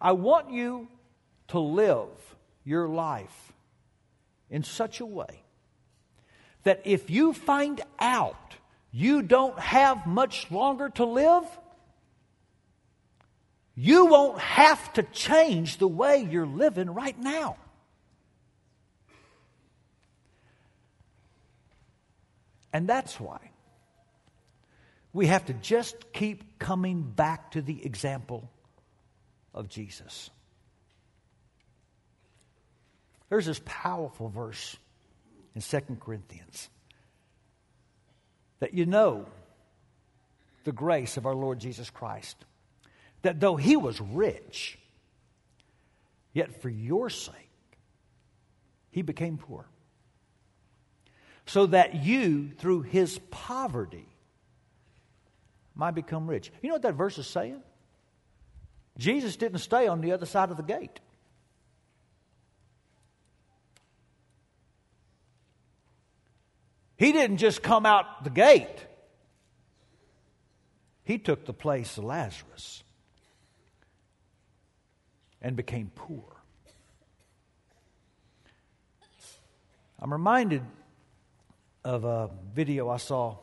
I 0.00 0.12
want 0.12 0.50
you 0.50 0.88
to 1.50 1.58
live 1.58 2.08
your 2.64 2.88
life 2.88 3.52
in 4.50 4.62
such 4.62 5.00
a 5.00 5.06
way 5.06 5.42
that 6.64 6.82
if 6.84 7.10
you 7.10 7.32
find 7.32 7.80
out 7.98 8.54
you 8.92 9.22
don't 9.22 9.58
have 9.58 10.06
much 10.06 10.50
longer 10.50 10.90
to 10.90 11.04
live, 11.04 11.44
you 13.74 14.06
won't 14.06 14.38
have 14.38 14.92
to 14.94 15.02
change 15.02 15.78
the 15.78 15.88
way 15.88 16.26
you're 16.28 16.46
living 16.46 16.90
right 16.90 17.18
now. 17.18 17.56
And 22.72 22.88
that's 22.88 23.18
why 23.18 23.50
we 25.12 25.26
have 25.26 25.46
to 25.46 25.54
just 25.54 26.12
keep 26.12 26.58
coming 26.58 27.02
back 27.02 27.52
to 27.52 27.62
the 27.62 27.84
example 27.84 28.50
of 29.54 29.68
Jesus. 29.68 30.30
There's 33.30 33.46
this 33.46 33.60
powerful 33.64 34.28
verse 34.28 34.76
in 35.54 35.62
2 35.62 35.96
Corinthians 36.00 36.68
that 38.58 38.74
you 38.74 38.84
know 38.84 39.24
the 40.64 40.72
grace 40.72 41.16
of 41.16 41.24
our 41.26 41.34
Lord 41.34 41.58
Jesus 41.58 41.88
Christ. 41.88 42.36
That 43.22 43.40
though 43.40 43.56
he 43.56 43.76
was 43.76 44.00
rich, 44.00 44.78
yet 46.32 46.60
for 46.60 46.68
your 46.68 47.08
sake, 47.08 47.34
he 48.90 49.02
became 49.02 49.38
poor. 49.38 49.64
So 51.46 51.66
that 51.66 52.02
you, 52.04 52.50
through 52.58 52.82
his 52.82 53.18
poverty, 53.30 54.06
might 55.74 55.92
become 55.92 56.28
rich. 56.28 56.52
You 56.62 56.68
know 56.68 56.74
what 56.74 56.82
that 56.82 56.94
verse 56.94 57.18
is 57.18 57.26
saying? 57.26 57.62
Jesus 58.98 59.36
didn't 59.36 59.58
stay 59.58 59.86
on 59.86 60.00
the 60.00 60.12
other 60.12 60.26
side 60.26 60.50
of 60.50 60.56
the 60.56 60.62
gate. 60.62 61.00
He 67.00 67.12
didn't 67.12 67.38
just 67.38 67.62
come 67.62 67.86
out 67.86 68.24
the 68.24 68.30
gate, 68.30 68.84
he 71.02 71.16
took 71.16 71.46
the 71.46 71.54
place 71.54 71.96
of 71.96 72.04
Lazarus 72.04 72.84
and 75.40 75.56
became 75.56 75.90
poor. 75.94 76.26
I'm 79.98 80.12
reminded 80.12 80.62
of 81.84 82.04
a 82.04 82.28
video 82.54 82.90
I 82.90 82.98
saw 82.98 83.38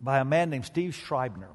by 0.00 0.18
a 0.18 0.24
man 0.24 0.50
named 0.50 0.64
Steve 0.64 0.96
Schreiber. 0.96 1.46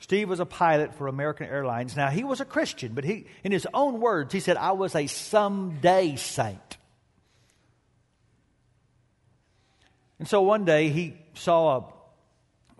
Steve 0.00 0.28
was 0.28 0.40
a 0.40 0.44
pilot 0.44 0.92
for 0.94 1.06
American 1.06 1.46
Airlines. 1.46 1.94
Now, 1.96 2.08
he 2.10 2.24
was 2.24 2.40
a 2.40 2.44
Christian, 2.44 2.94
but 2.94 3.04
he, 3.04 3.26
in 3.44 3.52
his 3.52 3.66
own 3.72 4.00
words, 4.00 4.32
he 4.32 4.40
said, 4.40 4.56
I 4.56 4.72
was 4.72 4.96
a 4.96 5.06
someday 5.06 6.16
saint. 6.16 6.75
And 10.18 10.26
so 10.26 10.42
one 10.42 10.64
day 10.64 10.88
he 10.88 11.16
saw 11.34 11.76
a 11.76 11.84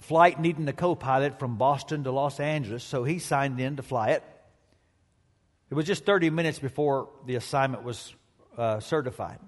flight 0.03 0.41
needing 0.41 0.67
a 0.69 0.73
co 0.73 0.95
pilot 0.95 1.39
from 1.39 1.57
Boston 1.57 2.05
to 2.05 2.11
Los 2.11 2.41
Angeles, 2.41 2.83
so 2.83 3.05
he 3.05 3.19
signed 3.19 3.61
in 3.61 3.77
to 3.77 3.83
fly 3.83 4.11
it. 4.11 4.23
It 5.71 5.75
was 5.75 5.87
just 5.87 6.05
30 6.05 6.31
minutes 6.31 6.59
before 6.59 7.09
the 7.27 7.35
assignment 7.35 7.83
was 7.83 8.15
uh, 8.57 8.81
certified. 8.81 9.39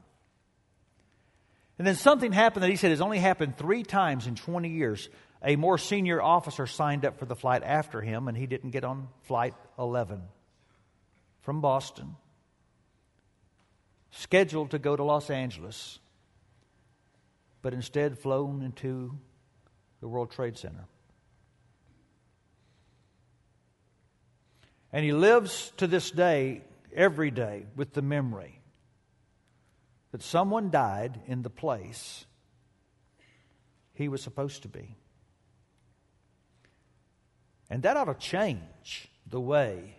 And 1.79 1.87
then 1.87 1.95
something 1.95 2.33
happened 2.33 2.65
that 2.65 2.71
he 2.71 2.77
said 2.77 2.91
has 2.91 3.01
only 3.01 3.21
happened 3.21 3.57
three 3.57 3.85
times 3.85 4.27
in 4.27 4.35
20 4.35 4.69
years. 4.69 5.09
A 5.45 5.55
more 5.55 5.79
senior 5.79 6.21
officer 6.21 6.67
signed 6.67 7.05
up 7.05 7.21
for 7.21 7.25
the 7.25 7.37
flight 7.37 7.63
after 7.63 8.01
him, 8.01 8.27
and 8.27 8.37
he 8.37 8.47
didn't 8.47 8.71
get 8.71 8.83
on 8.83 9.09
flight 9.23 9.55
11 9.79 10.23
from 11.43 11.61
Boston, 11.61 12.17
scheduled 14.11 14.73
to 14.73 14.79
go 14.81 14.97
to 14.97 15.05
Los 15.05 15.31
Angeles 15.31 16.01
but 17.63 17.75
instead 17.75 18.19
flown 18.19 18.63
into 18.63 19.19
the 20.01 20.09
World 20.09 20.31
Trade 20.31 20.57
Center. 20.57 20.87
And 24.93 25.05
he 25.05 25.13
lives 25.13 25.73
to 25.77 25.87
this 25.87 26.11
day, 26.11 26.63
every 26.95 27.31
day, 27.31 27.67
with 27.77 27.93
the 27.93 28.03
memory 28.03 28.61
that 30.13 30.23
someone 30.23 30.71
died 30.71 31.21
in 31.27 31.43
the 31.43 31.51
place 31.51 32.25
he 33.93 34.09
was 34.09 34.23
supposed 34.23 34.63
to 34.63 34.69
be. 34.69 34.97
And 37.69 37.83
that 37.83 37.97
ought 37.97 38.05
to 38.05 38.15
change 38.15 39.09
the 39.27 39.41
way 39.41 39.97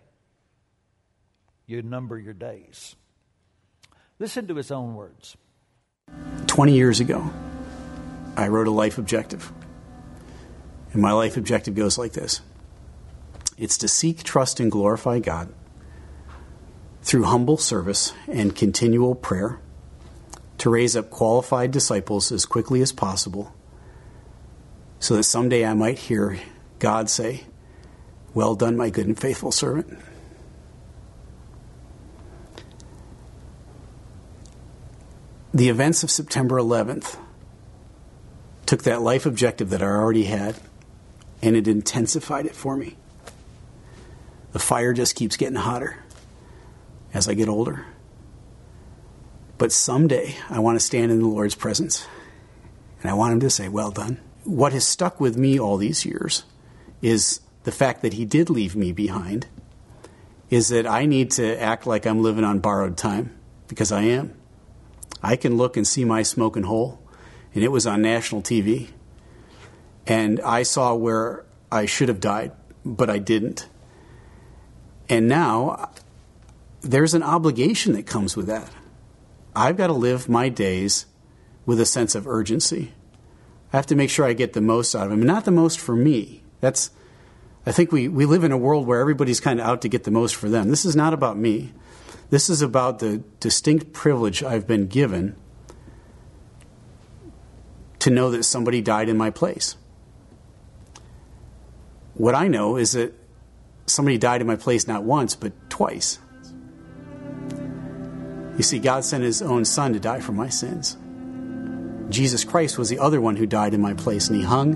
you 1.68 1.84
number 1.84 2.18
your 2.18 2.34
days. 2.34 2.96
Listen 4.18 4.48
to 4.48 4.56
his 4.56 4.72
own 4.72 4.96
words. 4.96 5.38
20 6.48 6.74
years 6.74 7.00
ago, 7.00 7.32
I 8.36 8.48
wrote 8.48 8.68
a 8.68 8.72
life 8.72 8.98
objective. 8.98 9.52
And 10.94 11.02
my 11.02 11.12
life 11.12 11.38
objective 11.38 11.76
goes 11.76 11.98
like 11.98 12.14
this 12.14 12.42
it's 13.58 13.78
to 13.80 13.88
seek, 13.88 14.24
trust, 14.24 14.60
and 14.60 14.72
glorify 14.72 15.20
God 15.20 15.54
through 17.02 17.24
humble 17.24 17.58
service 17.58 18.14
and 18.28 18.56
continual 18.56 19.16
prayer, 19.16 19.60
to 20.60 20.70
raise 20.70 20.96
up 20.96 21.10
qualified 21.10 21.72
disciples 21.72 22.32
as 22.32 22.46
quickly 22.46 22.82
as 22.82 22.92
possible, 22.92 23.54
so 25.00 25.16
that 25.16 25.24
someday 25.24 25.66
I 25.66 25.74
might 25.74 26.00
hear 26.00 26.40
God 26.80 27.10
say, 27.10 27.46
Well 28.34 28.56
done, 28.56 28.78
my 28.78 28.90
good 28.90 29.08
and 29.08 29.20
faithful 29.20 29.52
servant. 29.52 29.98
The 35.54 35.70
events 35.70 36.04
of 36.04 36.12
September 36.12 36.58
11th 36.58 37.18
took 38.68 38.84
that 38.84 39.02
life 39.02 39.26
objective 39.26 39.72
that 39.72 39.82
I 39.82 39.88
already 39.88 40.26
had 40.26 40.56
and 41.42 41.56
it 41.56 41.68
intensified 41.68 42.46
it 42.46 42.56
for 42.56 42.78
me. 42.78 42.98
The 44.52 44.60
fire 44.60 44.94
just 44.94 45.16
keeps 45.16 45.38
getting 45.38 45.56
hotter 45.56 45.98
as 47.16 47.28
I 47.28 47.34
get 47.34 47.50
older. 47.50 47.86
But 49.58 49.72
someday 49.72 50.36
I 50.50 50.60
want 50.60 50.76
to 50.76 50.86
stand 50.86 51.12
in 51.12 51.20
the 51.20 51.28
Lord's 51.28 51.56
presence 51.56 52.08
and 53.02 53.10
I 53.10 53.16
want 53.16 53.34
Him 53.34 53.40
to 53.40 53.50
say, 53.50 53.70
Well 53.70 53.92
done. 53.92 54.20
What 54.44 54.74
has 54.74 54.86
stuck 54.86 55.20
with 55.20 55.36
me 55.36 55.60
all 55.60 55.78
these 55.78 56.06
years 56.06 56.44
is 57.02 57.42
the 57.64 57.72
fact 57.72 58.04
that 58.04 58.14
He 58.14 58.26
did 58.26 58.50
leave 58.50 58.76
me 58.76 58.92
behind, 58.92 59.48
is 60.50 60.70
that 60.70 60.86
I 60.86 61.06
need 61.06 61.32
to 61.32 61.60
act 61.60 61.88
like 61.88 62.06
I'm 62.06 62.22
living 62.22 62.44
on 62.44 62.60
borrowed 62.60 62.98
time 62.98 63.36
because 63.68 63.92
I 63.92 64.04
am. 64.04 64.39
I 65.22 65.36
can 65.36 65.58
look 65.58 65.78
and 65.78 65.88
see 65.88 66.06
my 66.06 66.24
smoking 66.24 66.64
hole 66.64 67.02
and 67.54 67.64
it 67.64 67.70
was 67.70 67.88
on 67.88 68.02
national 68.02 68.42
TV. 68.42 68.90
And 70.08 70.40
I 70.42 70.64
saw 70.64 70.94
where 70.94 71.46
I 71.72 71.86
should 71.86 72.10
have 72.10 72.20
died, 72.20 72.52
but 72.86 73.10
I 73.10 73.20
didn't. 73.20 73.68
And 75.08 75.28
now 75.28 75.92
there's 76.82 77.14
an 77.14 77.24
obligation 77.24 77.94
that 77.94 78.06
comes 78.06 78.36
with 78.36 78.48
that. 78.48 78.70
I've 79.56 79.78
got 79.78 79.88
to 79.88 79.94
live 79.94 80.30
my 80.30 80.50
days 80.50 81.06
with 81.66 81.80
a 81.80 81.86
sense 81.86 82.16
of 82.16 82.28
urgency. 82.28 82.94
I 83.74 83.78
have 83.78 83.88
to 83.88 83.96
make 83.96 84.10
sure 84.10 84.26
I 84.26 84.34
get 84.34 84.54
the 84.54 84.62
most 84.62 84.96
out 84.96 85.06
of 85.06 85.10
them, 85.12 85.24
not 85.24 85.46
the 85.46 85.52
most 85.52 85.80
for 85.80 85.96
me. 85.96 86.44
That's, 86.62 86.92
I 87.66 87.72
think 87.72 87.92
we, 87.92 88.08
we 88.08 88.26
live 88.26 88.44
in 88.44 88.52
a 88.52 88.58
world 88.58 88.88
where 88.88 89.00
everybody's 89.00 89.40
kind 89.40 89.60
of 89.60 89.66
out 89.66 89.82
to 89.82 89.90
get 89.90 90.04
the 90.04 90.12
most 90.12 90.36
for 90.36 90.50
them. 90.50 90.70
This 90.70 90.86
is 90.86 90.96
not 90.96 91.14
about 91.14 91.38
me. 91.38 91.74
This 92.30 92.50
is 92.50 92.62
about 92.62 93.00
the 93.00 93.24
distinct 93.40 93.92
privilege 93.92 94.44
I've 94.44 94.68
been 94.68 94.88
given 94.88 95.36
to 98.00 98.10
know 98.10 98.30
that 98.32 98.44
somebody 98.44 98.82
died 98.82 99.10
in 99.10 99.18
my 99.18 99.30
place. 99.30 99.76
What 102.14 102.36
I 102.36 102.48
know 102.48 102.78
is 102.78 102.92
that 102.92 103.14
somebody 103.88 104.18
died 104.18 104.42
in 104.42 104.48
my 104.48 104.56
place 104.56 104.88
not 104.88 105.04
once, 105.04 105.36
but 105.36 105.54
twice. 105.70 106.20
You 108.58 108.64
see, 108.64 108.80
God 108.80 109.06
sent 109.06 109.24
his 109.24 109.42
own 109.42 109.66
son 109.66 109.94
to 109.94 110.00
die 110.00 110.20
for 110.20 110.34
my 110.34 110.50
sins. 110.50 110.98
Jesus 112.10 112.44
Christ 112.44 112.78
was 112.78 112.90
the 112.90 113.00
other 113.00 113.22
one 113.22 113.38
who 113.38 113.46
died 113.46 113.74
in 113.74 113.82
my 113.82 113.94
place, 113.94 114.28
and 114.28 114.38
he 114.38 114.44
hung 114.44 114.76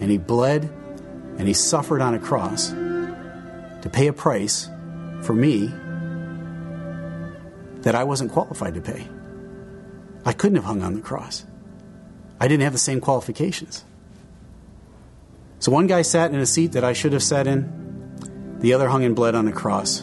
and 0.00 0.10
he 0.10 0.18
bled 0.18 0.64
and 1.38 1.46
he 1.46 1.54
suffered 1.54 2.00
on 2.00 2.14
a 2.14 2.18
cross 2.18 2.70
to 2.70 3.90
pay 3.92 4.06
a 4.06 4.12
price 4.12 4.68
for 5.22 5.34
me 5.34 5.72
that 7.82 7.94
I 7.94 8.04
wasn't 8.04 8.32
qualified 8.32 8.74
to 8.74 8.80
pay. 8.80 9.06
I 10.24 10.32
couldn't 10.32 10.56
have 10.56 10.64
hung 10.64 10.82
on 10.82 10.94
the 10.94 11.00
cross. 11.00 11.44
I 12.40 12.48
didn't 12.48 12.62
have 12.62 12.72
the 12.72 12.78
same 12.78 13.00
qualifications. 13.00 13.84
So 15.58 15.72
one 15.72 15.86
guy 15.86 16.02
sat 16.02 16.32
in 16.32 16.38
a 16.38 16.46
seat 16.46 16.72
that 16.72 16.84
I 16.84 16.92
should 16.92 17.12
have 17.12 17.22
sat 17.22 17.46
in, 17.46 18.58
the 18.60 18.74
other 18.74 18.88
hung 18.88 19.04
and 19.04 19.16
bled 19.16 19.34
on 19.34 19.48
a 19.48 19.52
cross. 19.52 20.02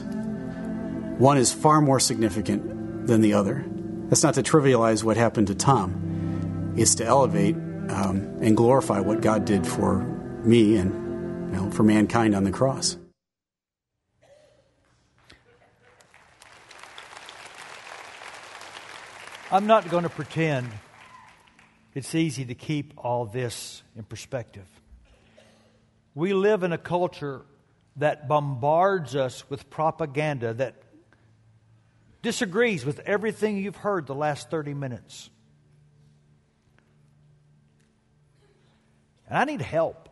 One 1.17 1.37
is 1.37 1.53
far 1.53 1.81
more 1.81 1.99
significant 1.99 3.07
than 3.07 3.21
the 3.21 3.33
other. 3.33 3.65
That's 4.09 4.23
not 4.23 4.33
to 4.35 4.43
trivialize 4.43 5.03
what 5.03 5.17
happened 5.17 5.47
to 5.47 5.55
Tom, 5.55 6.73
it's 6.77 6.95
to 6.95 7.05
elevate 7.05 7.55
um, 7.55 8.37
and 8.41 8.57
glorify 8.57 8.99
what 8.99 9.21
God 9.21 9.45
did 9.45 9.65
for 9.65 9.99
me 10.43 10.75
and 10.77 11.53
you 11.53 11.61
know, 11.61 11.71
for 11.71 11.83
mankind 11.83 12.35
on 12.35 12.43
the 12.43 12.51
cross. 12.51 12.97
I'm 19.51 19.67
not 19.67 19.89
going 19.89 20.03
to 20.03 20.09
pretend 20.09 20.67
it's 21.93 22.15
easy 22.15 22.45
to 22.45 22.55
keep 22.55 22.93
all 22.97 23.25
this 23.25 23.83
in 23.95 24.03
perspective. 24.03 24.67
We 26.15 26.33
live 26.33 26.63
in 26.63 26.71
a 26.73 26.79
culture 26.79 27.43
that 27.97 28.27
bombards 28.27 29.15
us 29.15 29.47
with 29.47 29.69
propaganda 29.69 30.55
that 30.55 30.75
disagrees 32.23 32.85
with 32.85 32.99
everything 33.01 33.57
you've 33.57 33.75
heard 33.75 34.07
the 34.07 34.15
last 34.15 34.49
30 34.49 34.73
minutes. 34.73 35.29
And 39.27 39.37
I 39.37 39.45
need 39.45 39.61
help. 39.61 40.09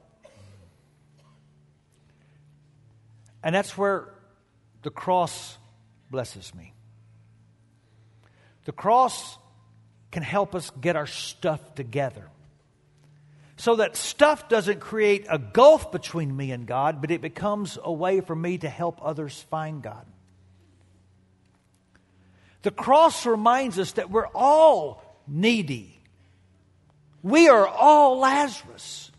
And 3.44 3.56
that's 3.56 3.76
where 3.76 4.14
the 4.84 4.92
cross 4.92 5.58
blesses 6.12 6.54
me. 6.54 6.73
The 8.66 8.72
cross 8.72 9.38
can 10.12 10.24
help 10.24 10.56
us 10.56 10.72
get 10.80 10.96
our 10.96 11.08
stuff 11.08 11.76
together. 11.76 12.30
So 13.58 13.78
that 13.78 13.96
stuff 13.96 14.50
doesn't 14.50 14.80
create 14.80 15.26
a 15.30 15.38
gulf 15.38 15.92
between 15.92 16.36
me 16.36 16.52
and 16.52 16.66
God, 16.66 17.02
but 17.02 17.12
it 17.12 17.22
becomes 17.22 17.78
a 17.82 17.92
way 17.92 18.22
for 18.22 18.36
me 18.36 18.58
to 18.58 18.70
help 18.70 19.00
others 19.02 19.46
find 19.50 19.82
God. 19.82 20.06
The 22.64 22.72
cross 22.72 23.26
reminds 23.26 23.78
us 23.78 23.94
that 23.94 24.10
we're 24.10 24.28
all 24.28 25.04
needy. 25.28 26.00
We 27.22 27.50
are 27.50 27.68
all 27.68 28.20
Lazarus. 28.20 29.12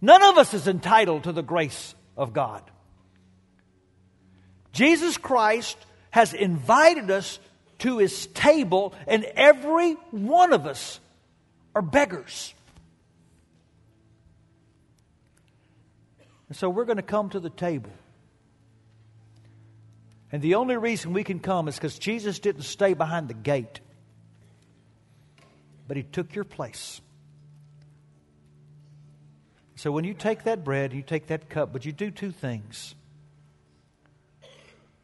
None 0.00 0.22
of 0.22 0.38
us 0.38 0.54
is 0.54 0.66
entitled 0.66 1.24
to 1.24 1.32
the 1.32 1.42
grace 1.42 1.94
of 2.16 2.32
God. 2.32 2.62
Jesus 4.72 5.18
Christ 5.18 5.76
has 6.10 6.32
invited 6.32 7.10
us 7.10 7.38
to 7.80 7.98
his 7.98 8.26
table, 8.28 8.94
and 9.06 9.24
every 9.24 9.94
one 10.10 10.52
of 10.52 10.66
us 10.66 11.00
are 11.74 11.82
beggars. 11.82 12.54
And 16.48 16.56
so 16.56 16.68
we're 16.68 16.84
going 16.84 16.96
to 16.96 17.02
come 17.02 17.30
to 17.30 17.40
the 17.40 17.50
table. 17.50 17.92
And 20.32 20.42
the 20.42 20.56
only 20.56 20.76
reason 20.76 21.12
we 21.12 21.24
can 21.24 21.40
come 21.40 21.68
is 21.68 21.76
because 21.76 21.98
Jesus 21.98 22.38
didn't 22.38 22.62
stay 22.62 22.94
behind 22.94 23.28
the 23.28 23.34
gate, 23.34 23.80
but 25.88 25.96
he 25.96 26.02
took 26.02 26.34
your 26.34 26.44
place. 26.44 27.00
So 29.76 29.90
when 29.90 30.04
you 30.04 30.12
take 30.12 30.44
that 30.44 30.62
bread, 30.62 30.90
and 30.90 30.98
you 30.98 31.02
take 31.02 31.28
that 31.28 31.48
cup, 31.48 31.72
but 31.72 31.84
you 31.84 31.92
do 31.92 32.10
two 32.10 32.30
things. 32.30 32.94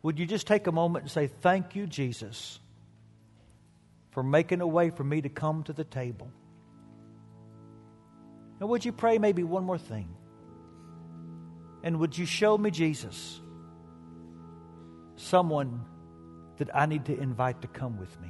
Would 0.02 0.18
you 0.18 0.26
just 0.26 0.46
take 0.46 0.66
a 0.66 0.72
moment 0.72 1.04
and 1.04 1.10
say, 1.10 1.28
Thank 1.28 1.74
you, 1.74 1.86
Jesus, 1.86 2.60
for 4.16 4.22
making 4.22 4.62
a 4.62 4.66
way 4.66 4.88
for 4.88 5.05
me 5.05 5.20
to 5.20 5.29
come 5.29 5.62
to 5.62 5.74
the 5.74 5.85
table? 5.85 6.31
Now, 8.59 8.66
would 8.68 8.83
you 8.83 8.90
pray 8.90 9.18
maybe 9.18 9.42
one 9.42 9.62
more 9.62 9.76
thing? 9.76 10.09
And 11.83 11.98
would 12.00 12.16
you 12.16 12.24
show 12.24 12.57
me 12.57 12.70
Jesus, 12.70 13.38
someone 15.16 15.85
that 16.57 16.74
I 16.74 16.87
need 16.87 17.05
to 17.05 17.20
invite 17.20 17.61
to 17.61 17.68
come 17.68 17.98
with 17.98 18.18
me? 18.22 18.29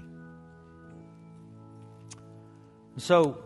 So, 2.96 3.38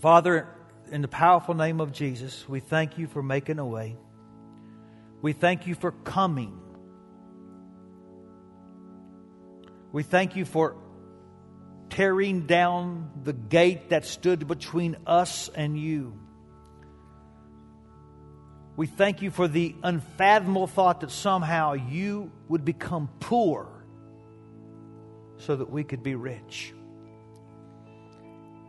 Father, 0.00 0.46
in 0.92 1.00
the 1.00 1.08
powerful 1.08 1.54
name 1.54 1.80
of 1.80 1.90
Jesus, 1.90 2.46
we 2.46 2.60
thank 2.60 2.98
you 2.98 3.06
for 3.06 3.22
making 3.22 3.60
a 3.60 3.66
way. 3.66 3.96
We 5.22 5.32
thank 5.32 5.66
you 5.66 5.74
for 5.74 5.92
coming. 5.92 6.60
We 9.90 10.02
thank 10.02 10.36
you 10.36 10.44
for 10.44 10.76
tearing 11.96 12.42
down 12.42 13.10
the 13.24 13.32
gate 13.32 13.88
that 13.88 14.04
stood 14.04 14.46
between 14.46 14.98
us 15.06 15.48
and 15.54 15.78
you. 15.78 16.12
We 18.76 18.86
thank 18.86 19.22
you 19.22 19.30
for 19.30 19.48
the 19.48 19.74
unfathomable 19.82 20.66
thought 20.66 21.00
that 21.00 21.10
somehow 21.10 21.72
you 21.72 22.30
would 22.48 22.66
become 22.66 23.08
poor 23.18 23.66
so 25.38 25.56
that 25.56 25.70
we 25.70 25.84
could 25.84 26.02
be 26.02 26.14
rich. 26.14 26.74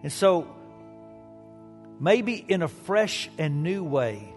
And 0.03 0.11
so, 0.13 0.47
maybe 1.99 2.45
in 2.47 2.61
a 2.61 2.69
fresh 2.69 3.29
and 3.37 3.61
new 3.61 3.83
way 3.83 4.33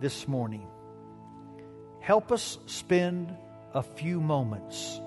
this 0.00 0.28
morning, 0.28 0.66
help 2.00 2.30
us 2.30 2.58
spend 2.66 3.34
a 3.72 3.82
few 3.82 4.20
moments 4.20 5.00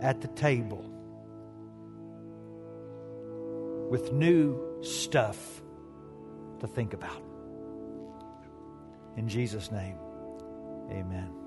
at 0.00 0.22
the 0.22 0.28
table 0.28 0.89
with 3.90 4.12
new 4.12 4.78
stuff 4.82 5.60
to 6.60 6.66
think 6.66 6.94
about. 6.94 7.22
In 9.16 9.28
Jesus' 9.28 9.72
name, 9.72 9.96
amen. 10.90 11.39